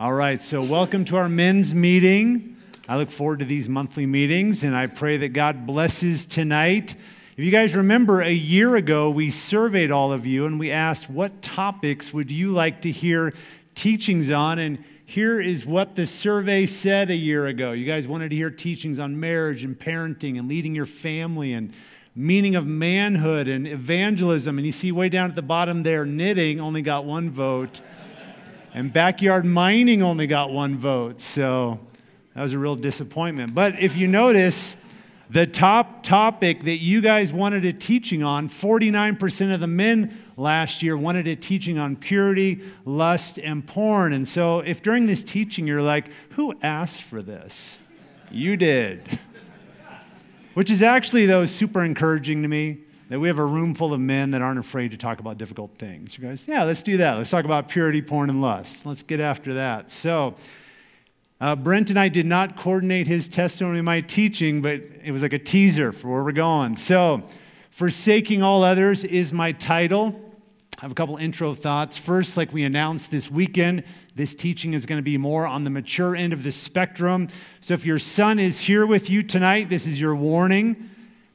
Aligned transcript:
All 0.00 0.12
right, 0.12 0.40
so 0.40 0.62
welcome 0.62 1.04
to 1.06 1.16
our 1.16 1.28
men's 1.28 1.74
meeting. 1.74 2.56
I 2.88 2.98
look 2.98 3.10
forward 3.10 3.40
to 3.40 3.44
these 3.44 3.68
monthly 3.68 4.06
meetings, 4.06 4.62
and 4.62 4.76
I 4.76 4.86
pray 4.86 5.16
that 5.16 5.30
God 5.30 5.66
blesses 5.66 6.24
tonight. 6.24 6.94
If 7.36 7.44
you 7.44 7.50
guys 7.50 7.74
remember, 7.74 8.20
a 8.20 8.30
year 8.30 8.76
ago, 8.76 9.10
we 9.10 9.30
surveyed 9.30 9.90
all 9.90 10.12
of 10.12 10.24
you 10.24 10.46
and 10.46 10.56
we 10.56 10.70
asked, 10.70 11.10
What 11.10 11.42
topics 11.42 12.14
would 12.14 12.30
you 12.30 12.52
like 12.52 12.82
to 12.82 12.92
hear 12.92 13.34
teachings 13.74 14.30
on? 14.30 14.60
And 14.60 14.84
here 15.04 15.40
is 15.40 15.66
what 15.66 15.96
the 15.96 16.06
survey 16.06 16.66
said 16.66 17.10
a 17.10 17.16
year 17.16 17.46
ago. 17.46 17.72
You 17.72 17.84
guys 17.84 18.06
wanted 18.06 18.28
to 18.28 18.36
hear 18.36 18.50
teachings 18.50 19.00
on 19.00 19.18
marriage 19.18 19.64
and 19.64 19.76
parenting 19.76 20.38
and 20.38 20.46
leading 20.46 20.76
your 20.76 20.86
family 20.86 21.52
and 21.52 21.74
meaning 22.14 22.54
of 22.54 22.64
manhood 22.68 23.48
and 23.48 23.66
evangelism. 23.66 24.58
And 24.58 24.64
you 24.64 24.70
see 24.70 24.92
way 24.92 25.08
down 25.08 25.28
at 25.28 25.34
the 25.34 25.42
bottom 25.42 25.82
there, 25.82 26.06
knitting 26.06 26.60
only 26.60 26.82
got 26.82 27.04
one 27.04 27.30
vote. 27.30 27.80
And 28.78 28.92
backyard 28.92 29.44
mining 29.44 30.02
only 30.02 30.28
got 30.28 30.52
one 30.52 30.76
vote. 30.76 31.20
So 31.20 31.80
that 32.36 32.42
was 32.42 32.52
a 32.52 32.60
real 32.60 32.76
disappointment. 32.76 33.52
But 33.52 33.80
if 33.80 33.96
you 33.96 34.06
notice, 34.06 34.76
the 35.28 35.48
top 35.48 36.04
topic 36.04 36.62
that 36.62 36.76
you 36.76 37.00
guys 37.00 37.32
wanted 37.32 37.64
a 37.64 37.72
teaching 37.72 38.22
on, 38.22 38.48
49% 38.48 39.52
of 39.52 39.58
the 39.58 39.66
men 39.66 40.16
last 40.36 40.80
year 40.80 40.96
wanted 40.96 41.26
a 41.26 41.34
teaching 41.34 41.76
on 41.76 41.96
purity, 41.96 42.60
lust, 42.84 43.40
and 43.40 43.66
porn. 43.66 44.12
And 44.12 44.28
so 44.28 44.60
if 44.60 44.80
during 44.80 45.08
this 45.08 45.24
teaching 45.24 45.66
you're 45.66 45.82
like, 45.82 46.12
who 46.34 46.56
asked 46.62 47.02
for 47.02 47.20
this? 47.20 47.80
You 48.30 48.56
did. 48.56 49.02
Which 50.54 50.70
is 50.70 50.84
actually, 50.84 51.26
though, 51.26 51.46
super 51.46 51.84
encouraging 51.84 52.42
to 52.42 52.48
me 52.48 52.82
that 53.08 53.18
we 53.18 53.28
have 53.28 53.38
a 53.38 53.44
room 53.44 53.74
full 53.74 53.94
of 53.94 54.00
men 54.00 54.32
that 54.32 54.42
aren't 54.42 54.58
afraid 54.58 54.90
to 54.90 54.96
talk 54.96 55.18
about 55.18 55.38
difficult 55.38 55.78
things. 55.78 56.16
You 56.16 56.24
guys, 56.24 56.46
yeah, 56.46 56.64
let's 56.64 56.82
do 56.82 56.98
that. 56.98 57.16
Let's 57.16 57.30
talk 57.30 57.44
about 57.44 57.68
purity, 57.68 58.02
porn, 58.02 58.28
and 58.28 58.42
lust. 58.42 58.84
Let's 58.84 59.02
get 59.02 59.18
after 59.18 59.54
that. 59.54 59.90
So, 59.90 60.34
uh, 61.40 61.56
Brent 61.56 61.88
and 61.88 61.98
I 61.98 62.08
did 62.08 62.26
not 62.26 62.56
coordinate 62.56 63.06
his 63.06 63.28
testimony, 63.28 63.80
my 63.80 64.00
teaching, 64.00 64.60
but 64.60 64.82
it 65.02 65.12
was 65.12 65.22
like 65.22 65.32
a 65.32 65.38
teaser 65.38 65.92
for 65.92 66.08
where 66.08 66.22
we're 66.22 66.32
going. 66.32 66.76
So, 66.76 67.22
Forsaking 67.70 68.42
All 68.42 68.62
Others 68.62 69.04
is 69.04 69.32
my 69.32 69.52
title. 69.52 70.20
I 70.78 70.82
have 70.82 70.90
a 70.90 70.94
couple 70.94 71.16
intro 71.16 71.54
thoughts. 71.54 71.96
First, 71.96 72.36
like 72.36 72.52
we 72.52 72.64
announced 72.64 73.10
this 73.10 73.30
weekend, 73.30 73.84
this 74.16 74.34
teaching 74.34 74.74
is 74.74 74.84
going 74.84 74.98
to 74.98 75.02
be 75.02 75.16
more 75.16 75.46
on 75.46 75.64
the 75.64 75.70
mature 75.70 76.14
end 76.14 76.32
of 76.32 76.42
the 76.42 76.52
spectrum. 76.52 77.28
So, 77.62 77.72
if 77.72 77.86
your 77.86 77.98
son 77.98 78.38
is 78.38 78.60
here 78.60 78.84
with 78.84 79.08
you 79.08 79.22
tonight, 79.22 79.70
this 79.70 79.86
is 79.86 79.98
your 79.98 80.14
warning. 80.14 80.90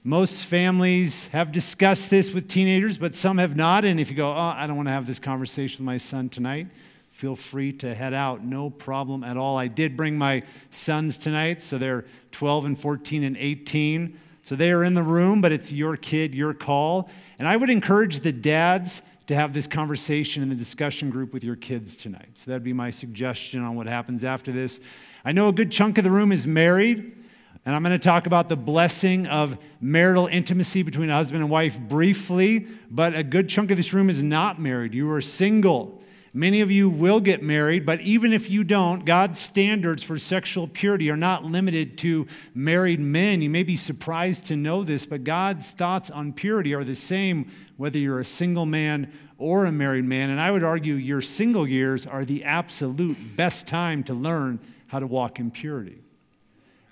Most 0.06 0.44
families 0.48 1.28
have 1.28 1.54
discussed 1.54 2.10
this 2.10 2.34
with 2.34 2.50
teenagers, 2.50 2.98
but 2.98 3.16
some 3.16 3.38
have 3.38 3.56
not. 3.56 3.86
And 3.86 4.02
if 4.02 4.12
you 4.12 4.18
go, 4.18 4.32
oh, 4.32 4.54
I 4.58 4.68
don't 4.68 4.76
want 4.76 4.88
to 4.90 4.92
have 4.92 5.08
this 5.08 5.18
conversation 5.20 5.86
with 5.86 5.86
my 5.86 5.98
son 5.98 6.28
tonight, 6.28 6.68
feel 7.10 7.38
free 7.38 7.72
to 7.74 7.96
head 7.96 8.14
out. 8.14 8.44
No 8.44 8.70
problem 8.70 9.24
at 9.24 9.38
all. 9.38 9.58
I 9.58 9.68
did 9.68 9.96
bring 9.96 10.18
my 10.18 10.44
sons 10.72 11.18
tonight, 11.18 11.62
so 11.62 11.78
they're 11.78 12.04
12 12.34 12.66
and 12.66 12.78
14 12.78 13.24
and 13.24 13.38
18. 13.38 14.20
So 14.42 14.58
they 14.58 14.72
are 14.72 14.84
in 14.84 14.94
the 14.94 15.04
room, 15.04 15.40
but 15.40 15.54
it's 15.54 15.72
your 15.72 15.96
kid, 15.96 16.36
your 16.36 16.54
call. 16.54 17.10
And 17.40 17.48
I 17.48 17.56
would 17.56 17.70
encourage 17.70 18.20
the 18.20 18.34
dads 18.34 19.02
to 19.28 19.36
have 19.36 19.54
this 19.54 19.68
conversation 19.68 20.44
in 20.44 20.50
the 20.50 20.56
discussion 20.56 21.12
group 21.12 21.32
with 21.32 21.46
your 21.46 21.56
kids 21.56 21.96
tonight. 21.96 22.32
So 22.34 22.52
that'd 22.52 22.62
be 22.62 22.74
my 22.74 22.90
suggestion 22.90 23.62
on 23.62 23.78
what 23.78 23.88
happens 23.88 24.26
after 24.26 24.52
this. 24.52 24.82
I 25.24 25.32
know 25.32 25.48
a 25.48 25.54
good 25.54 25.72
chunk 25.72 25.98
of 25.98 26.04
the 26.04 26.12
room 26.12 26.34
is 26.34 26.46
married. 26.46 27.23
And 27.66 27.74
I'm 27.74 27.82
going 27.82 27.98
to 27.98 28.04
talk 28.04 28.28
about 28.28 28.50
the 28.50 28.58
blessing 28.58 29.26
of 29.28 29.58
marital 29.80 30.28
intimacy 30.28 30.84
between 30.84 31.10
a 31.10 31.14
husband 31.14 31.42
and 31.42 31.50
wife 31.50 31.80
briefly, 31.80 32.68
but 32.92 33.16
a 33.16 33.24
good 33.24 33.48
chunk 33.48 33.72
of 33.72 33.78
this 33.78 33.94
room 33.94 34.10
is 34.10 34.22
not 34.22 34.60
married. 34.60 34.94
You 34.94 35.10
are 35.12 35.22
single. 35.22 36.02
Many 36.36 36.62
of 36.62 36.72
you 36.72 36.90
will 36.90 37.22
get 37.22 37.44
married, 37.44 37.86
but 37.86 38.02
even 38.02 38.34
if 38.34 38.50
you 38.50 38.64
don't, 38.64 39.06
God's 39.06 39.40
standards 39.40 40.04
for 40.04 40.18
sexual 40.18 40.68
purity 40.68 41.10
are 41.10 41.16
not 41.16 41.46
limited 41.46 41.98
to 42.00 42.28
married 42.54 43.00
men. 43.00 43.42
You 43.42 43.52
may 43.52 43.64
be 43.64 43.76
surprised 43.76 44.48
to 44.48 44.58
know 44.58 44.84
this, 44.84 45.06
but 45.06 45.24
God's 45.24 45.70
thoughts 45.70 46.10
on 46.10 46.34
purity 46.34 46.74
are 46.74 46.84
the 46.84 46.96
same 46.96 47.50
whether 47.78 48.00
you're 48.00 48.20
a 48.20 48.26
single 48.26 48.66
man 48.66 49.14
or 49.38 49.66
a 49.66 49.72
married 49.72 50.06
man. 50.06 50.32
And 50.32 50.42
I 50.42 50.52
would 50.52 50.64
argue 50.64 50.96
your 50.96 51.22
single 51.22 51.68
years 51.68 52.06
are 52.06 52.26
the 52.26 52.44
absolute 52.44 53.38
best 53.38 53.68
time 53.68 54.04
to 54.06 54.14
learn 54.14 54.60
how 54.88 55.00
to 55.00 55.08
walk 55.08 55.40
in 55.40 55.52
purity. 55.52 56.03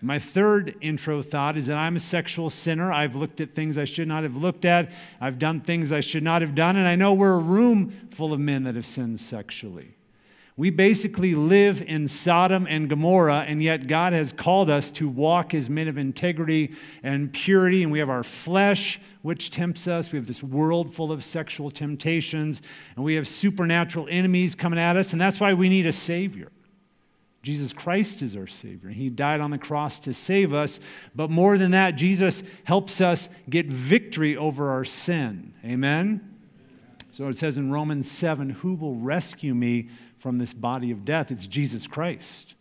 My 0.03 0.17
third 0.17 0.75
intro 0.81 1.22
thought 1.22 1.56
is 1.56 1.67
that 1.67 1.78
I'm 1.78 1.95
a 1.95 2.00
sexual 2.00 2.50
sinner. 2.50 2.91
I've 2.91 3.16
looked 3.16 3.39
at 3.39 3.53
things 3.53 3.78
I 3.78 3.85
should 3.85 4.07
not 4.07 4.23
have 4.23 4.35
looked 4.35 4.66
at. 4.66 4.91
I've 5.19 5.38
done 5.38 5.62
things 5.62 5.91
I 5.91 6.00
should 6.00 6.23
not 6.23 6.41
have 6.41 6.56
done. 6.56 6.75
And 6.75 6.88
I 6.88 6.95
know 6.95 7.13
we're 7.13 7.35
a 7.35 7.38
room 7.38 8.09
full 8.09 8.34
of 8.34 8.39
men 8.39 8.63
that 8.63 8.75
have 8.75 8.85
sinned 8.85 9.19
sexually. 9.19 9.95
We 10.57 10.69
basically 10.69 11.34
live 11.34 11.81
in 11.81 12.07
Sodom 12.07 12.67
and 12.69 12.89
Gomorrah, 12.89 13.45
and 13.47 13.63
yet 13.63 13.88
God 13.88 14.12
has 14.13 14.34
called 14.34 14.69
us 14.69 14.91
to 14.91 15.07
walk 15.07 15.53
as 15.53 15.69
men 15.69 15.88
of 15.88 15.97
integrity 15.97 16.73
and 17.03 17.31
purity. 17.31 17.83
And 17.83 17.91
we 17.91 18.00
have 18.00 18.09
our 18.09 18.23
flesh, 18.23 19.00
which 19.22 19.50
tempts 19.50 19.88
us. 19.88 20.12
We 20.12 20.18
have 20.18 20.28
this 20.28 20.44
world 20.44 20.94
full 20.94 21.12
of 21.12 21.23
sexual 21.23 21.72
temptations, 21.72 22.62
and 22.95 23.06
we 23.06 23.16
have 23.16 23.28
supernatural 23.28 24.07
enemies 24.09 24.53
coming 24.53 24.78
at 24.78 24.97
us. 24.97 25.13
And 25.13 25.22
that's 25.22 25.39
why 25.39 25.53
we 25.53 25.69
need 25.69 25.85
a 25.85 25.94
Savior. 25.94 26.51
Jesus 27.41 27.74
Christ 27.74 28.22
is 28.22 28.35
our 28.35 28.46
Savior. 28.46 28.91
He 28.91 29.09
died 29.09 29.41
on 29.41 29.50
the 29.50 29.57
cross 29.57 30.00
to 30.02 30.13
save 30.13 30.53
us. 30.53 30.79
But 31.16 31.31
more 31.31 31.57
than 31.57 31.72
that, 31.72 31.96
Jesus 31.96 32.44
helps 32.66 33.02
us 33.02 33.29
get 33.50 33.66
victory 33.66 34.38
over 34.38 34.69
our 34.69 34.85
sin. 34.85 35.53
Amen? 35.66 36.38
So 37.12 37.28
it 37.28 37.38
says 37.38 37.57
in 37.57 37.72
Romans 37.72 38.09
7 38.09 38.50
Who 38.50 38.75
will 38.75 38.96
rescue 38.96 39.56
me 39.56 39.90
from 40.19 40.38
this 40.38 40.53
body 40.53 40.91
of 40.91 41.03
death? 41.03 41.31
It's 41.31 41.47
Jesus 41.47 41.88
Christ. 41.88 42.53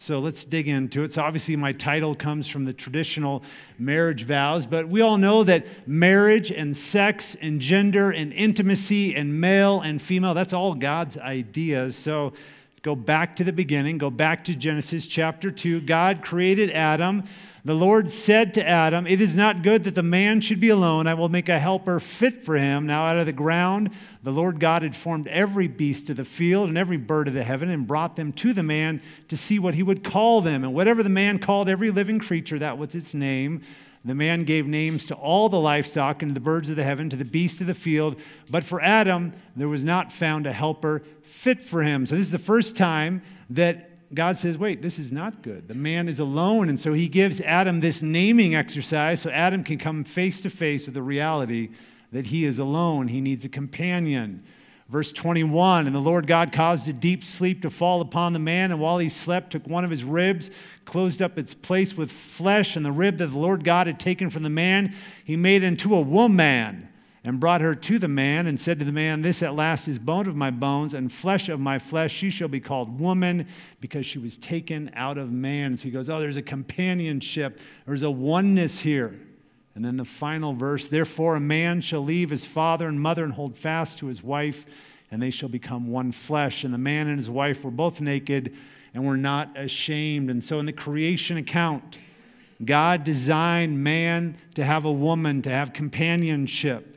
So 0.00 0.20
let's 0.20 0.44
dig 0.44 0.68
into 0.68 1.02
it. 1.02 1.12
So, 1.12 1.22
obviously, 1.22 1.56
my 1.56 1.72
title 1.72 2.14
comes 2.14 2.46
from 2.46 2.64
the 2.64 2.72
traditional 2.72 3.42
marriage 3.80 4.22
vows, 4.22 4.64
but 4.64 4.88
we 4.88 5.00
all 5.00 5.18
know 5.18 5.42
that 5.42 5.66
marriage 5.88 6.52
and 6.52 6.76
sex 6.76 7.36
and 7.40 7.60
gender 7.60 8.12
and 8.12 8.32
intimacy 8.32 9.16
and 9.16 9.40
male 9.40 9.80
and 9.80 10.00
female, 10.00 10.34
that's 10.34 10.52
all 10.52 10.74
God's 10.74 11.18
ideas. 11.18 11.96
So, 11.96 12.32
Go 12.88 12.96
back 12.96 13.36
to 13.36 13.44
the 13.44 13.52
beginning, 13.52 13.98
go 13.98 14.08
back 14.08 14.44
to 14.44 14.54
Genesis 14.54 15.06
chapter 15.06 15.50
2. 15.50 15.82
God 15.82 16.22
created 16.22 16.70
Adam. 16.70 17.24
The 17.62 17.74
Lord 17.74 18.10
said 18.10 18.54
to 18.54 18.66
Adam, 18.66 19.06
It 19.06 19.20
is 19.20 19.36
not 19.36 19.62
good 19.62 19.84
that 19.84 19.94
the 19.94 20.02
man 20.02 20.40
should 20.40 20.58
be 20.58 20.70
alone. 20.70 21.06
I 21.06 21.12
will 21.12 21.28
make 21.28 21.50
a 21.50 21.58
helper 21.58 22.00
fit 22.00 22.42
for 22.46 22.56
him. 22.56 22.86
Now, 22.86 23.04
out 23.04 23.18
of 23.18 23.26
the 23.26 23.32
ground, 23.34 23.90
the 24.22 24.30
Lord 24.30 24.58
God 24.58 24.80
had 24.80 24.96
formed 24.96 25.28
every 25.28 25.68
beast 25.68 26.08
of 26.08 26.16
the 26.16 26.24
field 26.24 26.70
and 26.70 26.78
every 26.78 26.96
bird 26.96 27.28
of 27.28 27.34
the 27.34 27.42
heaven 27.42 27.68
and 27.68 27.86
brought 27.86 28.16
them 28.16 28.32
to 28.32 28.54
the 28.54 28.62
man 28.62 29.02
to 29.28 29.36
see 29.36 29.58
what 29.58 29.74
he 29.74 29.82
would 29.82 30.02
call 30.02 30.40
them. 30.40 30.64
And 30.64 30.72
whatever 30.72 31.02
the 31.02 31.10
man 31.10 31.40
called 31.40 31.68
every 31.68 31.90
living 31.90 32.18
creature, 32.18 32.58
that 32.58 32.78
was 32.78 32.94
its 32.94 33.12
name. 33.12 33.60
The 34.04 34.14
man 34.14 34.44
gave 34.44 34.66
names 34.66 35.06
to 35.06 35.14
all 35.14 35.48
the 35.48 35.60
livestock 35.60 36.22
and 36.22 36.34
the 36.34 36.40
birds 36.40 36.70
of 36.70 36.76
the 36.76 36.84
heaven, 36.84 37.10
to 37.10 37.16
the 37.16 37.24
beasts 37.24 37.60
of 37.60 37.66
the 37.66 37.74
field. 37.74 38.18
But 38.48 38.64
for 38.64 38.80
Adam, 38.80 39.32
there 39.56 39.68
was 39.68 39.84
not 39.84 40.12
found 40.12 40.46
a 40.46 40.52
helper 40.52 41.02
fit 41.22 41.60
for 41.60 41.82
him. 41.82 42.06
So 42.06 42.14
this 42.14 42.26
is 42.26 42.32
the 42.32 42.38
first 42.38 42.76
time 42.76 43.22
that 43.50 44.14
God 44.14 44.38
says, 44.38 44.56
wait, 44.56 44.80
this 44.80 44.98
is 44.98 45.12
not 45.12 45.42
good. 45.42 45.68
The 45.68 45.74
man 45.74 46.08
is 46.08 46.18
alone. 46.18 46.68
And 46.68 46.80
so 46.80 46.92
he 46.92 47.08
gives 47.08 47.40
Adam 47.42 47.80
this 47.80 48.00
naming 48.00 48.54
exercise 48.54 49.20
so 49.20 49.30
Adam 49.30 49.64
can 49.64 49.78
come 49.78 50.04
face 50.04 50.40
to 50.42 50.50
face 50.50 50.86
with 50.86 50.94
the 50.94 51.02
reality 51.02 51.70
that 52.12 52.26
he 52.26 52.44
is 52.44 52.58
alone. 52.58 53.08
He 53.08 53.20
needs 53.20 53.44
a 53.44 53.48
companion. 53.50 54.44
Verse 54.88 55.12
21 55.12 55.86
And 55.86 55.94
the 55.94 56.00
Lord 56.00 56.26
God 56.26 56.50
caused 56.50 56.88
a 56.88 56.92
deep 56.92 57.22
sleep 57.22 57.62
to 57.62 57.70
fall 57.70 58.00
upon 58.00 58.32
the 58.32 58.38
man, 58.38 58.70
and 58.70 58.80
while 58.80 58.98
he 58.98 59.08
slept, 59.08 59.52
took 59.52 59.66
one 59.66 59.84
of 59.84 59.90
his 59.90 60.04
ribs, 60.04 60.50
closed 60.84 61.20
up 61.20 61.38
its 61.38 61.54
place 61.54 61.96
with 61.96 62.10
flesh, 62.10 62.74
and 62.74 62.84
the 62.84 62.92
rib 62.92 63.18
that 63.18 63.26
the 63.26 63.38
Lord 63.38 63.64
God 63.64 63.86
had 63.86 64.00
taken 64.00 64.30
from 64.30 64.42
the 64.42 64.50
man, 64.50 64.94
he 65.24 65.36
made 65.36 65.62
into 65.62 65.94
a 65.94 66.00
woman, 66.00 66.88
and 67.22 67.38
brought 67.38 67.60
her 67.60 67.74
to 67.74 67.98
the 67.98 68.08
man, 68.08 68.46
and 68.46 68.58
said 68.58 68.78
to 68.78 68.84
the 68.86 68.92
man, 68.92 69.20
This 69.20 69.42
at 69.42 69.54
last 69.54 69.88
is 69.88 69.98
bone 69.98 70.26
of 70.26 70.36
my 70.36 70.50
bones, 70.50 70.94
and 70.94 71.12
flesh 71.12 71.50
of 71.50 71.60
my 71.60 71.78
flesh. 71.78 72.14
She 72.14 72.30
shall 72.30 72.48
be 72.48 72.60
called 72.60 72.98
woman, 72.98 73.46
because 73.80 74.06
she 74.06 74.18
was 74.18 74.38
taken 74.38 74.90
out 74.94 75.18
of 75.18 75.30
man. 75.30 75.76
So 75.76 75.84
he 75.84 75.90
goes, 75.90 76.08
Oh, 76.08 76.18
there's 76.18 76.38
a 76.38 76.42
companionship, 76.42 77.60
there's 77.84 78.02
a 78.02 78.10
oneness 78.10 78.80
here. 78.80 79.20
And 79.78 79.84
then 79.84 79.96
the 79.96 80.04
final 80.04 80.54
verse 80.54 80.88
Therefore, 80.88 81.36
a 81.36 81.40
man 81.40 81.82
shall 81.82 82.02
leave 82.02 82.30
his 82.30 82.44
father 82.44 82.88
and 82.88 83.00
mother 83.00 83.22
and 83.22 83.32
hold 83.32 83.56
fast 83.56 84.00
to 84.00 84.06
his 84.06 84.24
wife, 84.24 84.66
and 85.08 85.22
they 85.22 85.30
shall 85.30 85.48
become 85.48 85.86
one 85.86 86.10
flesh. 86.10 86.64
And 86.64 86.74
the 86.74 86.78
man 86.78 87.06
and 87.06 87.16
his 87.16 87.30
wife 87.30 87.62
were 87.62 87.70
both 87.70 88.00
naked 88.00 88.56
and 88.92 89.06
were 89.06 89.16
not 89.16 89.56
ashamed. 89.56 90.30
And 90.30 90.42
so, 90.42 90.58
in 90.58 90.66
the 90.66 90.72
creation 90.72 91.36
account, 91.36 91.96
God 92.64 93.04
designed 93.04 93.84
man 93.84 94.36
to 94.56 94.64
have 94.64 94.84
a 94.84 94.90
woman, 94.90 95.42
to 95.42 95.50
have 95.50 95.72
companionship. 95.72 96.87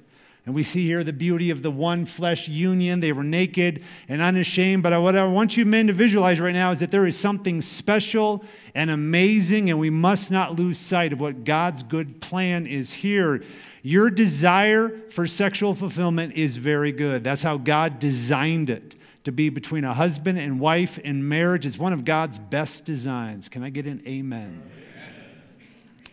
And 0.45 0.55
we 0.55 0.63
see 0.63 0.87
here 0.87 1.03
the 1.03 1.13
beauty 1.13 1.51
of 1.51 1.61
the 1.61 1.69
one 1.69 2.05
flesh 2.05 2.47
union. 2.47 2.99
They 2.99 3.11
were 3.11 3.23
naked 3.23 3.83
and 4.07 4.21
unashamed. 4.21 4.81
But 4.81 4.99
what 4.99 5.15
I 5.15 5.23
want 5.25 5.55
you 5.55 5.65
men 5.65 5.85
to 5.87 5.93
visualize 5.93 6.39
right 6.39 6.53
now 6.53 6.71
is 6.71 6.79
that 6.79 6.89
there 6.89 7.05
is 7.05 7.15
something 7.15 7.61
special 7.61 8.43
and 8.73 8.89
amazing, 8.89 9.69
and 9.69 9.79
we 9.79 9.91
must 9.91 10.31
not 10.31 10.55
lose 10.57 10.79
sight 10.79 11.13
of 11.13 11.19
what 11.19 11.43
God's 11.43 11.83
good 11.83 12.21
plan 12.21 12.65
is 12.65 12.91
here. 12.91 13.43
Your 13.83 14.09
desire 14.09 14.89
for 15.09 15.27
sexual 15.27 15.75
fulfillment 15.75 16.33
is 16.33 16.57
very 16.57 16.91
good. 16.91 17.23
That's 17.23 17.43
how 17.43 17.57
God 17.57 17.99
designed 17.99 18.69
it. 18.69 18.95
to 19.23 19.31
be 19.31 19.49
between 19.49 19.83
a 19.83 19.93
husband 19.93 20.39
and 20.39 20.59
wife 20.59 20.97
in 20.97 21.27
marriage. 21.27 21.65
It's 21.65 21.77
one 21.77 21.93
of 21.93 22.05
God's 22.05 22.39
best 22.39 22.85
designs. 22.85 23.49
Can 23.49 23.63
I 23.63 23.69
get 23.69 23.85
an 23.85 24.01
amen? 24.07 24.63
amen? 24.63 25.41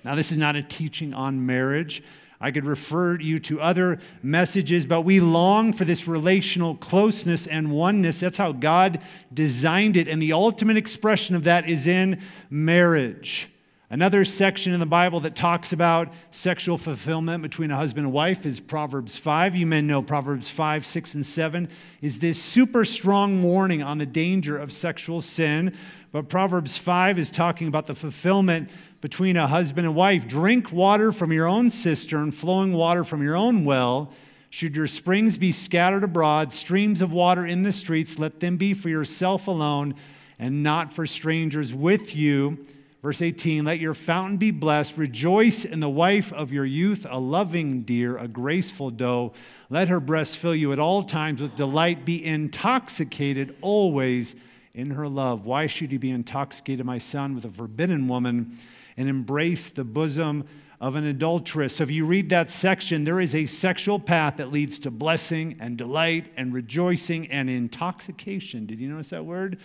Now, 0.05 0.15
this 0.15 0.31
is 0.31 0.39
not 0.39 0.57
a 0.57 0.63
teaching 0.63 1.15
on 1.15 1.47
marriage. 1.47 2.03
I 2.40 2.52
could 2.52 2.64
refer 2.64 3.19
you 3.19 3.38
to 3.40 3.61
other 3.61 3.99
messages, 4.23 4.87
but 4.87 5.02
we 5.02 5.19
long 5.19 5.73
for 5.73 5.85
this 5.85 6.06
relational 6.06 6.76
closeness 6.76 7.46
and 7.46 7.73
oneness. 7.73 8.20
That's 8.20 8.38
how 8.38 8.52
God 8.52 9.00
designed 9.35 9.96
it. 9.96 10.06
And 10.06 10.23
the 10.23 10.32
ultimate 10.32 10.76
expression 10.76 11.35
of 11.35 11.44
that 11.44 11.69
is 11.69 11.87
in 11.87 12.20
marriage. 12.49 13.49
Another 13.90 14.23
section 14.26 14.75
in 14.75 14.81
the 14.81 14.87
Bible 14.87 15.20
that 15.20 15.35
talks 15.35 15.73
about 15.73 16.12
sexual 16.31 16.76
fulfillment 16.76 17.43
between 17.43 17.70
a 17.70 17.76
husband 17.76 18.05
and 18.05 18.12
wife 18.12 18.44
is 18.44 18.61
Proverbs 18.61 19.17
5. 19.17 19.56
You 19.56 19.67
men 19.67 19.87
know 19.87 20.02
Proverbs 20.02 20.50
5, 20.50 20.85
6, 20.85 21.14
and 21.14 21.25
7 21.25 21.69
is 22.02 22.19
this 22.19 22.40
super 22.40 22.85
strong 22.85 23.43
warning 23.43 23.82
on 23.82 23.96
the 23.96 24.05
danger 24.05 24.58
of 24.58 24.73
sexual 24.73 25.23
sin. 25.23 25.75
But 26.12 26.29
Proverbs 26.29 26.76
5 26.76 27.19
is 27.19 27.31
talking 27.31 27.67
about 27.67 27.87
the 27.87 27.94
fulfillment 27.94 28.69
between 29.00 29.37
a 29.37 29.47
husband 29.47 29.87
and 29.87 29.95
wife. 29.95 30.27
Drink 30.27 30.73
water 30.73 31.12
from 31.12 31.33
your 31.33 31.47
own 31.47 31.71
cistern, 31.71 32.33
flowing 32.33 32.73
water 32.73 33.05
from 33.05 33.23
your 33.23 33.37
own 33.37 33.65
well. 33.65 34.12
Should 34.50 34.77
your 34.77 34.87
springs 34.87 35.39
be 35.39 35.53
scattered 35.53 36.03
abroad, 36.05 36.53
streams 36.53 37.00
of 37.00 37.12
water 37.12 37.45
in 37.45 37.62
the 37.62 37.73
streets, 37.73 38.19
let 38.19 38.41
them 38.41 38.56
be 38.56 38.75
for 38.75 38.89
yourself 38.89 39.47
alone 39.47 39.95
and 40.39 40.62
not 40.62 40.93
for 40.93 41.06
strangers 41.06 41.75
with 41.75 42.17
you. 42.17 42.59
Verse 43.03 43.23
18, 43.23 43.65
let 43.65 43.79
your 43.79 43.95
fountain 43.95 44.39
be 44.39 44.50
blessed. 44.50 44.97
Rejoice 44.97 45.65
in 45.65 45.79
the 45.79 45.89
wife 45.89 46.33
of 46.33 46.53
your 46.53 46.65
youth, 46.65 47.06
a 47.09 47.21
loving 47.21 47.83
deer, 47.83 48.17
a 48.17 48.27
graceful 48.27 48.91
doe. 48.91 49.33
Let 49.71 49.89
her 49.89 50.00
breast 50.00 50.37
fill 50.37 50.55
you 50.55 50.73
at 50.73 50.81
all 50.81 51.05
times 51.05 51.41
with 51.41 51.55
delight. 51.55 52.05
Be 52.05 52.25
intoxicated 52.25 53.55
always 53.61 54.35
in 54.75 54.91
her 54.91 55.09
love. 55.09 55.45
Why 55.45 55.69
should 55.69 55.93
you 55.93 55.99
be 56.00 56.11
intoxicated, 56.11 56.85
my 56.85 56.99
son, 56.99 57.37
with 57.37 57.45
a 57.45 57.50
forbidden 57.50 58.09
woman 58.09 58.59
and 58.99 59.09
embrace 59.09 59.71
the 59.71 59.85
bosom 59.85 60.47
of 60.79 60.95
an 60.95 61.06
adulteress? 61.06 61.77
So 61.77 61.85
if 61.85 61.91
you 61.91 62.05
read 62.05 62.29
that 62.29 62.50
section, 62.50 63.05
there 63.05 63.21
is 63.21 63.35
a 63.35 63.47
sexual 63.47 63.99
path 63.99 64.37
that 64.37 64.53
leads 64.53 64.79
to 64.81 64.91
blessing 64.91 65.56
and 65.59 65.79
delight 65.79 66.31
and 66.37 66.53
rejoicing 66.53 67.27
and 67.29 67.49
intoxication. 67.49 68.67
Did 68.67 68.79
you 68.79 68.91
notice 68.91 69.11
that 69.11 69.25
word? 69.25 69.59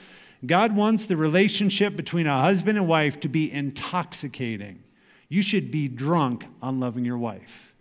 God 0.46 0.76
wants 0.76 1.06
the 1.06 1.18
relationship 1.18 1.96
between 1.96 2.28
a 2.28 2.40
husband 2.40 2.78
and 2.78 2.88
wife 2.88 3.20
to 3.22 3.28
be 3.28 3.52
intoxicating. 3.52 4.84
You 5.30 5.42
should 5.42 5.72
be 5.72 5.88
drunk 5.88 6.46
on 6.62 6.80
loving 6.80 7.06
your 7.06 7.18
wife. 7.18 7.73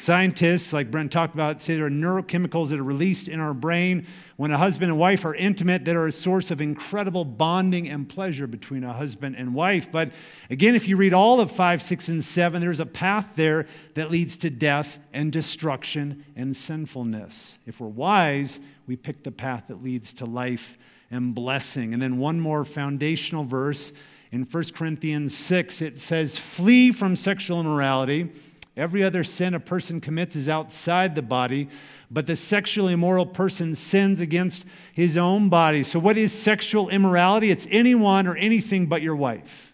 Scientists, 0.00 0.72
like 0.72 0.90
Brent 0.90 1.10
talked 1.10 1.34
about, 1.34 1.60
say 1.60 1.74
there 1.74 1.86
are 1.86 1.90
neurochemicals 1.90 2.68
that 2.68 2.78
are 2.78 2.84
released 2.84 3.28
in 3.28 3.40
our 3.40 3.52
brain 3.52 4.06
when 4.36 4.52
a 4.52 4.58
husband 4.58 4.90
and 4.90 5.00
wife 5.00 5.24
are 5.24 5.34
intimate 5.34 5.84
that 5.84 5.96
are 5.96 6.06
a 6.06 6.12
source 6.12 6.50
of 6.52 6.60
incredible 6.60 7.24
bonding 7.24 7.88
and 7.88 8.08
pleasure 8.08 8.46
between 8.46 8.84
a 8.84 8.92
husband 8.92 9.34
and 9.36 9.54
wife. 9.54 9.90
But 9.90 10.12
again, 10.50 10.76
if 10.76 10.86
you 10.86 10.96
read 10.96 11.12
all 11.12 11.40
of 11.40 11.50
5, 11.50 11.82
6, 11.82 12.08
and 12.08 12.24
7, 12.24 12.60
there's 12.60 12.78
a 12.78 12.86
path 12.86 13.32
there 13.34 13.66
that 13.94 14.10
leads 14.10 14.38
to 14.38 14.50
death 14.50 15.00
and 15.12 15.32
destruction 15.32 16.24
and 16.36 16.56
sinfulness. 16.56 17.58
If 17.66 17.80
we're 17.80 17.88
wise, 17.88 18.60
we 18.86 18.94
pick 18.94 19.24
the 19.24 19.32
path 19.32 19.64
that 19.68 19.82
leads 19.82 20.12
to 20.14 20.24
life 20.24 20.78
and 21.10 21.34
blessing. 21.34 21.92
And 21.92 22.00
then 22.00 22.18
one 22.18 22.38
more 22.40 22.64
foundational 22.64 23.44
verse 23.44 23.92
in 24.30 24.42
1 24.42 24.64
Corinthians 24.74 25.34
6, 25.36 25.80
it 25.80 25.98
says, 25.98 26.38
Flee 26.38 26.92
from 26.92 27.16
sexual 27.16 27.60
immorality. 27.60 28.30
Every 28.78 29.02
other 29.02 29.24
sin 29.24 29.54
a 29.54 29.60
person 29.60 30.00
commits 30.00 30.36
is 30.36 30.48
outside 30.48 31.16
the 31.16 31.22
body, 31.22 31.68
but 32.10 32.26
the 32.26 32.36
sexually 32.36 32.92
immoral 32.92 33.26
person 33.26 33.74
sins 33.74 34.20
against 34.20 34.64
his 34.92 35.16
own 35.16 35.48
body. 35.48 35.82
So, 35.82 35.98
what 35.98 36.16
is 36.16 36.32
sexual 36.32 36.88
immorality? 36.88 37.50
It's 37.50 37.66
anyone 37.70 38.28
or 38.28 38.36
anything 38.36 38.86
but 38.86 39.02
your 39.02 39.16
wife. 39.16 39.72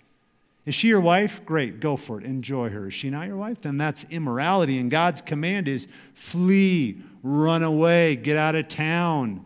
Is 0.64 0.74
she 0.74 0.88
your 0.88 1.00
wife? 1.00 1.44
Great, 1.44 1.80
go 1.80 1.96
for 1.96 2.18
it. 2.18 2.24
Enjoy 2.24 2.70
her. 2.70 2.88
Is 2.88 2.94
she 2.94 3.10
not 3.10 3.26
your 3.26 3.36
wife? 3.36 3.60
Then 3.60 3.76
that's 3.76 4.06
immorality. 4.08 4.78
And 4.78 4.90
God's 4.90 5.20
command 5.20 5.68
is 5.68 5.86
flee, 6.14 7.02
run 7.22 7.62
away, 7.62 8.16
get 8.16 8.38
out 8.38 8.54
of 8.54 8.68
town. 8.68 9.44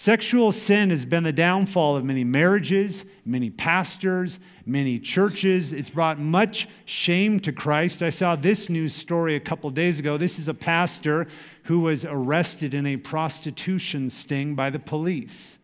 Sexual 0.00 0.52
sin 0.52 0.88
has 0.88 1.04
been 1.04 1.24
the 1.24 1.30
downfall 1.30 1.94
of 1.94 2.06
many 2.06 2.24
marriages, 2.24 3.04
many 3.26 3.50
pastors, 3.50 4.40
many 4.64 4.98
churches. 4.98 5.74
It's 5.74 5.90
brought 5.90 6.18
much 6.18 6.66
shame 6.86 7.38
to 7.40 7.52
Christ. 7.52 8.02
I 8.02 8.08
saw 8.08 8.34
this 8.34 8.70
news 8.70 8.94
story 8.94 9.36
a 9.36 9.40
couple 9.40 9.68
days 9.68 9.98
ago. 9.98 10.16
This 10.16 10.38
is 10.38 10.48
a 10.48 10.54
pastor 10.54 11.26
who 11.64 11.80
was 11.80 12.06
arrested 12.06 12.72
in 12.72 12.86
a 12.86 12.96
prostitution 12.96 14.08
sting 14.08 14.54
by 14.54 14.70
the 14.70 14.78
police. 14.78 15.58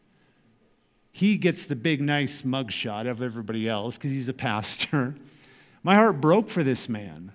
He 1.13 1.39
gets 1.39 1.65
the 1.65 1.75
big, 1.75 2.03
nice 2.03 2.43
mugshot 2.43 3.09
of 3.09 3.23
everybody 3.23 3.67
else 3.67 3.97
because 3.97 4.11
he's 4.11 4.29
a 4.29 4.35
pastor. 4.35 5.15
My 5.83 5.95
heart 5.95 6.21
broke 6.21 6.51
for 6.51 6.63
this 6.63 6.91
man. 6.91 7.33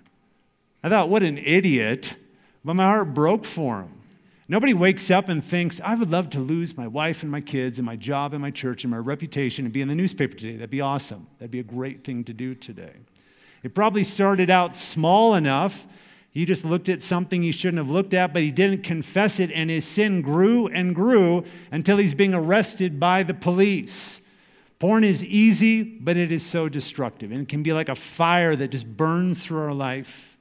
I 0.84 0.88
thought, 0.88 1.08
what 1.08 1.24
an 1.24 1.38
idiot, 1.38 2.14
but 2.64 2.74
my 2.74 2.84
heart 2.84 3.12
broke 3.12 3.44
for 3.44 3.80
him. 3.80 4.01
Nobody 4.52 4.74
wakes 4.74 5.10
up 5.10 5.30
and 5.30 5.42
thinks, 5.42 5.80
I 5.82 5.94
would 5.94 6.10
love 6.10 6.28
to 6.28 6.38
lose 6.38 6.76
my 6.76 6.86
wife 6.86 7.22
and 7.22 7.32
my 7.32 7.40
kids 7.40 7.78
and 7.78 7.86
my 7.86 7.96
job 7.96 8.34
and 8.34 8.42
my 8.42 8.50
church 8.50 8.84
and 8.84 8.90
my 8.90 8.98
reputation 8.98 9.64
and 9.64 9.72
be 9.72 9.80
in 9.80 9.88
the 9.88 9.94
newspaper 9.94 10.34
today. 10.34 10.56
That'd 10.56 10.68
be 10.68 10.82
awesome. 10.82 11.26
That'd 11.38 11.50
be 11.50 11.60
a 11.60 11.62
great 11.62 12.04
thing 12.04 12.22
to 12.24 12.34
do 12.34 12.54
today. 12.54 12.96
It 13.62 13.74
probably 13.74 14.04
started 14.04 14.50
out 14.50 14.76
small 14.76 15.34
enough. 15.34 15.86
He 16.32 16.44
just 16.44 16.66
looked 16.66 16.90
at 16.90 17.02
something 17.02 17.42
he 17.42 17.50
shouldn't 17.50 17.78
have 17.78 17.88
looked 17.88 18.12
at, 18.12 18.34
but 18.34 18.42
he 18.42 18.50
didn't 18.50 18.82
confess 18.82 19.40
it, 19.40 19.50
and 19.52 19.70
his 19.70 19.86
sin 19.86 20.20
grew 20.20 20.66
and 20.66 20.94
grew 20.94 21.44
until 21.70 21.96
he's 21.96 22.12
being 22.12 22.34
arrested 22.34 23.00
by 23.00 23.22
the 23.22 23.32
police. 23.32 24.20
Porn 24.78 25.02
is 25.02 25.24
easy, 25.24 25.82
but 25.82 26.18
it 26.18 26.30
is 26.30 26.44
so 26.44 26.68
destructive, 26.68 27.32
and 27.32 27.40
it 27.40 27.48
can 27.48 27.62
be 27.62 27.72
like 27.72 27.88
a 27.88 27.94
fire 27.94 28.54
that 28.56 28.68
just 28.68 28.98
burns 28.98 29.46
through 29.46 29.62
our 29.62 29.72
life. 29.72 30.31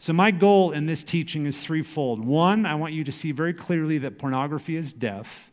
So, 0.00 0.12
my 0.12 0.30
goal 0.30 0.70
in 0.70 0.86
this 0.86 1.02
teaching 1.02 1.44
is 1.44 1.60
threefold. 1.60 2.24
One, 2.24 2.64
I 2.64 2.76
want 2.76 2.92
you 2.92 3.02
to 3.04 3.12
see 3.12 3.32
very 3.32 3.52
clearly 3.52 3.98
that 3.98 4.18
pornography 4.18 4.76
is 4.76 4.92
death. 4.92 5.50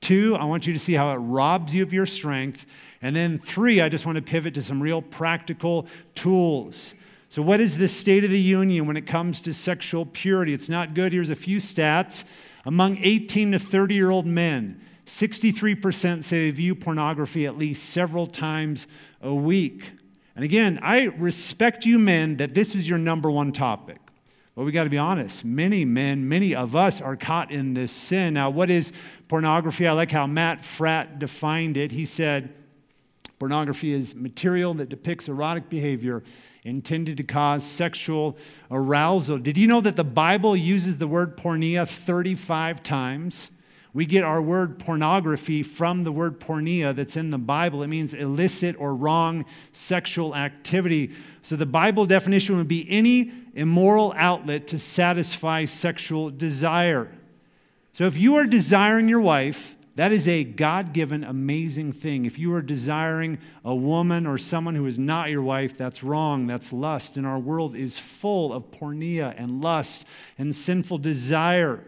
Two, 0.00 0.36
I 0.36 0.44
want 0.44 0.66
you 0.66 0.72
to 0.72 0.78
see 0.78 0.94
how 0.94 1.10
it 1.10 1.16
robs 1.16 1.74
you 1.74 1.82
of 1.82 1.92
your 1.92 2.06
strength. 2.06 2.64
And 3.02 3.16
then 3.16 3.38
three, 3.38 3.80
I 3.80 3.88
just 3.88 4.06
want 4.06 4.16
to 4.16 4.22
pivot 4.22 4.54
to 4.54 4.62
some 4.62 4.80
real 4.80 5.02
practical 5.02 5.88
tools. 6.14 6.94
So, 7.28 7.42
what 7.42 7.60
is 7.60 7.76
the 7.76 7.88
state 7.88 8.22
of 8.22 8.30
the 8.30 8.40
union 8.40 8.86
when 8.86 8.96
it 8.96 9.06
comes 9.06 9.40
to 9.42 9.52
sexual 9.52 10.06
purity? 10.06 10.54
It's 10.54 10.68
not 10.68 10.94
good. 10.94 11.12
Here's 11.12 11.30
a 11.30 11.36
few 11.36 11.58
stats. 11.58 12.24
Among 12.64 12.98
18 12.98 13.52
to 13.52 13.58
30 13.58 13.94
year 13.94 14.10
old 14.10 14.26
men, 14.26 14.80
63% 15.06 16.22
say 16.22 16.44
they 16.44 16.50
view 16.50 16.74
pornography 16.74 17.46
at 17.46 17.58
least 17.58 17.90
several 17.90 18.26
times 18.26 18.86
a 19.20 19.34
week. 19.34 19.92
And 20.38 20.44
again, 20.44 20.78
I 20.82 21.06
respect 21.16 21.84
you 21.84 21.98
men 21.98 22.36
that 22.36 22.54
this 22.54 22.76
is 22.76 22.88
your 22.88 22.96
number 22.96 23.28
one 23.28 23.50
topic. 23.50 23.96
But 24.54 24.62
we 24.62 24.70
got 24.70 24.84
to 24.84 24.88
be 24.88 24.96
honest. 24.96 25.44
Many 25.44 25.84
men, 25.84 26.28
many 26.28 26.54
of 26.54 26.76
us 26.76 27.00
are 27.00 27.16
caught 27.16 27.50
in 27.50 27.74
this 27.74 27.90
sin. 27.90 28.34
Now, 28.34 28.48
what 28.48 28.70
is 28.70 28.92
pornography? 29.26 29.88
I 29.88 29.94
like 29.94 30.12
how 30.12 30.28
Matt 30.28 30.62
Fradd 30.62 31.18
defined 31.18 31.76
it. 31.76 31.90
He 31.90 32.04
said, 32.04 32.54
Pornography 33.40 33.92
is 33.92 34.14
material 34.14 34.74
that 34.74 34.88
depicts 34.88 35.26
erotic 35.26 35.68
behavior 35.68 36.22
intended 36.62 37.16
to 37.16 37.24
cause 37.24 37.64
sexual 37.64 38.36
arousal. 38.70 39.38
Did 39.38 39.58
you 39.58 39.66
know 39.66 39.80
that 39.80 39.96
the 39.96 40.04
Bible 40.04 40.54
uses 40.54 40.98
the 40.98 41.08
word 41.08 41.36
porneia 41.36 41.88
35 41.88 42.84
times? 42.84 43.50
We 43.98 44.06
get 44.06 44.22
our 44.22 44.40
word 44.40 44.78
pornography 44.78 45.64
from 45.64 46.04
the 46.04 46.12
word 46.12 46.38
porneia 46.38 46.94
that's 46.94 47.16
in 47.16 47.30
the 47.30 47.36
Bible. 47.36 47.82
It 47.82 47.88
means 47.88 48.14
illicit 48.14 48.76
or 48.78 48.94
wrong 48.94 49.44
sexual 49.72 50.36
activity. 50.36 51.10
So 51.42 51.56
the 51.56 51.66
Bible 51.66 52.06
definition 52.06 52.56
would 52.58 52.68
be 52.68 52.88
any 52.88 53.32
immoral 53.56 54.14
outlet 54.16 54.68
to 54.68 54.78
satisfy 54.78 55.64
sexual 55.64 56.30
desire. 56.30 57.10
So 57.92 58.06
if 58.06 58.16
you 58.16 58.36
are 58.36 58.46
desiring 58.46 59.08
your 59.08 59.18
wife, 59.18 59.74
that 59.96 60.12
is 60.12 60.28
a 60.28 60.44
God 60.44 60.92
given 60.92 61.24
amazing 61.24 61.90
thing. 61.92 62.24
If 62.24 62.38
you 62.38 62.54
are 62.54 62.62
desiring 62.62 63.38
a 63.64 63.74
woman 63.74 64.28
or 64.28 64.38
someone 64.38 64.76
who 64.76 64.86
is 64.86 64.96
not 64.96 65.30
your 65.30 65.42
wife, 65.42 65.76
that's 65.76 66.04
wrong. 66.04 66.46
That's 66.46 66.72
lust. 66.72 67.16
And 67.16 67.26
our 67.26 67.40
world 67.40 67.74
is 67.74 67.98
full 67.98 68.52
of 68.52 68.70
porneia 68.70 69.34
and 69.36 69.60
lust 69.60 70.06
and 70.38 70.54
sinful 70.54 70.98
desire 70.98 71.82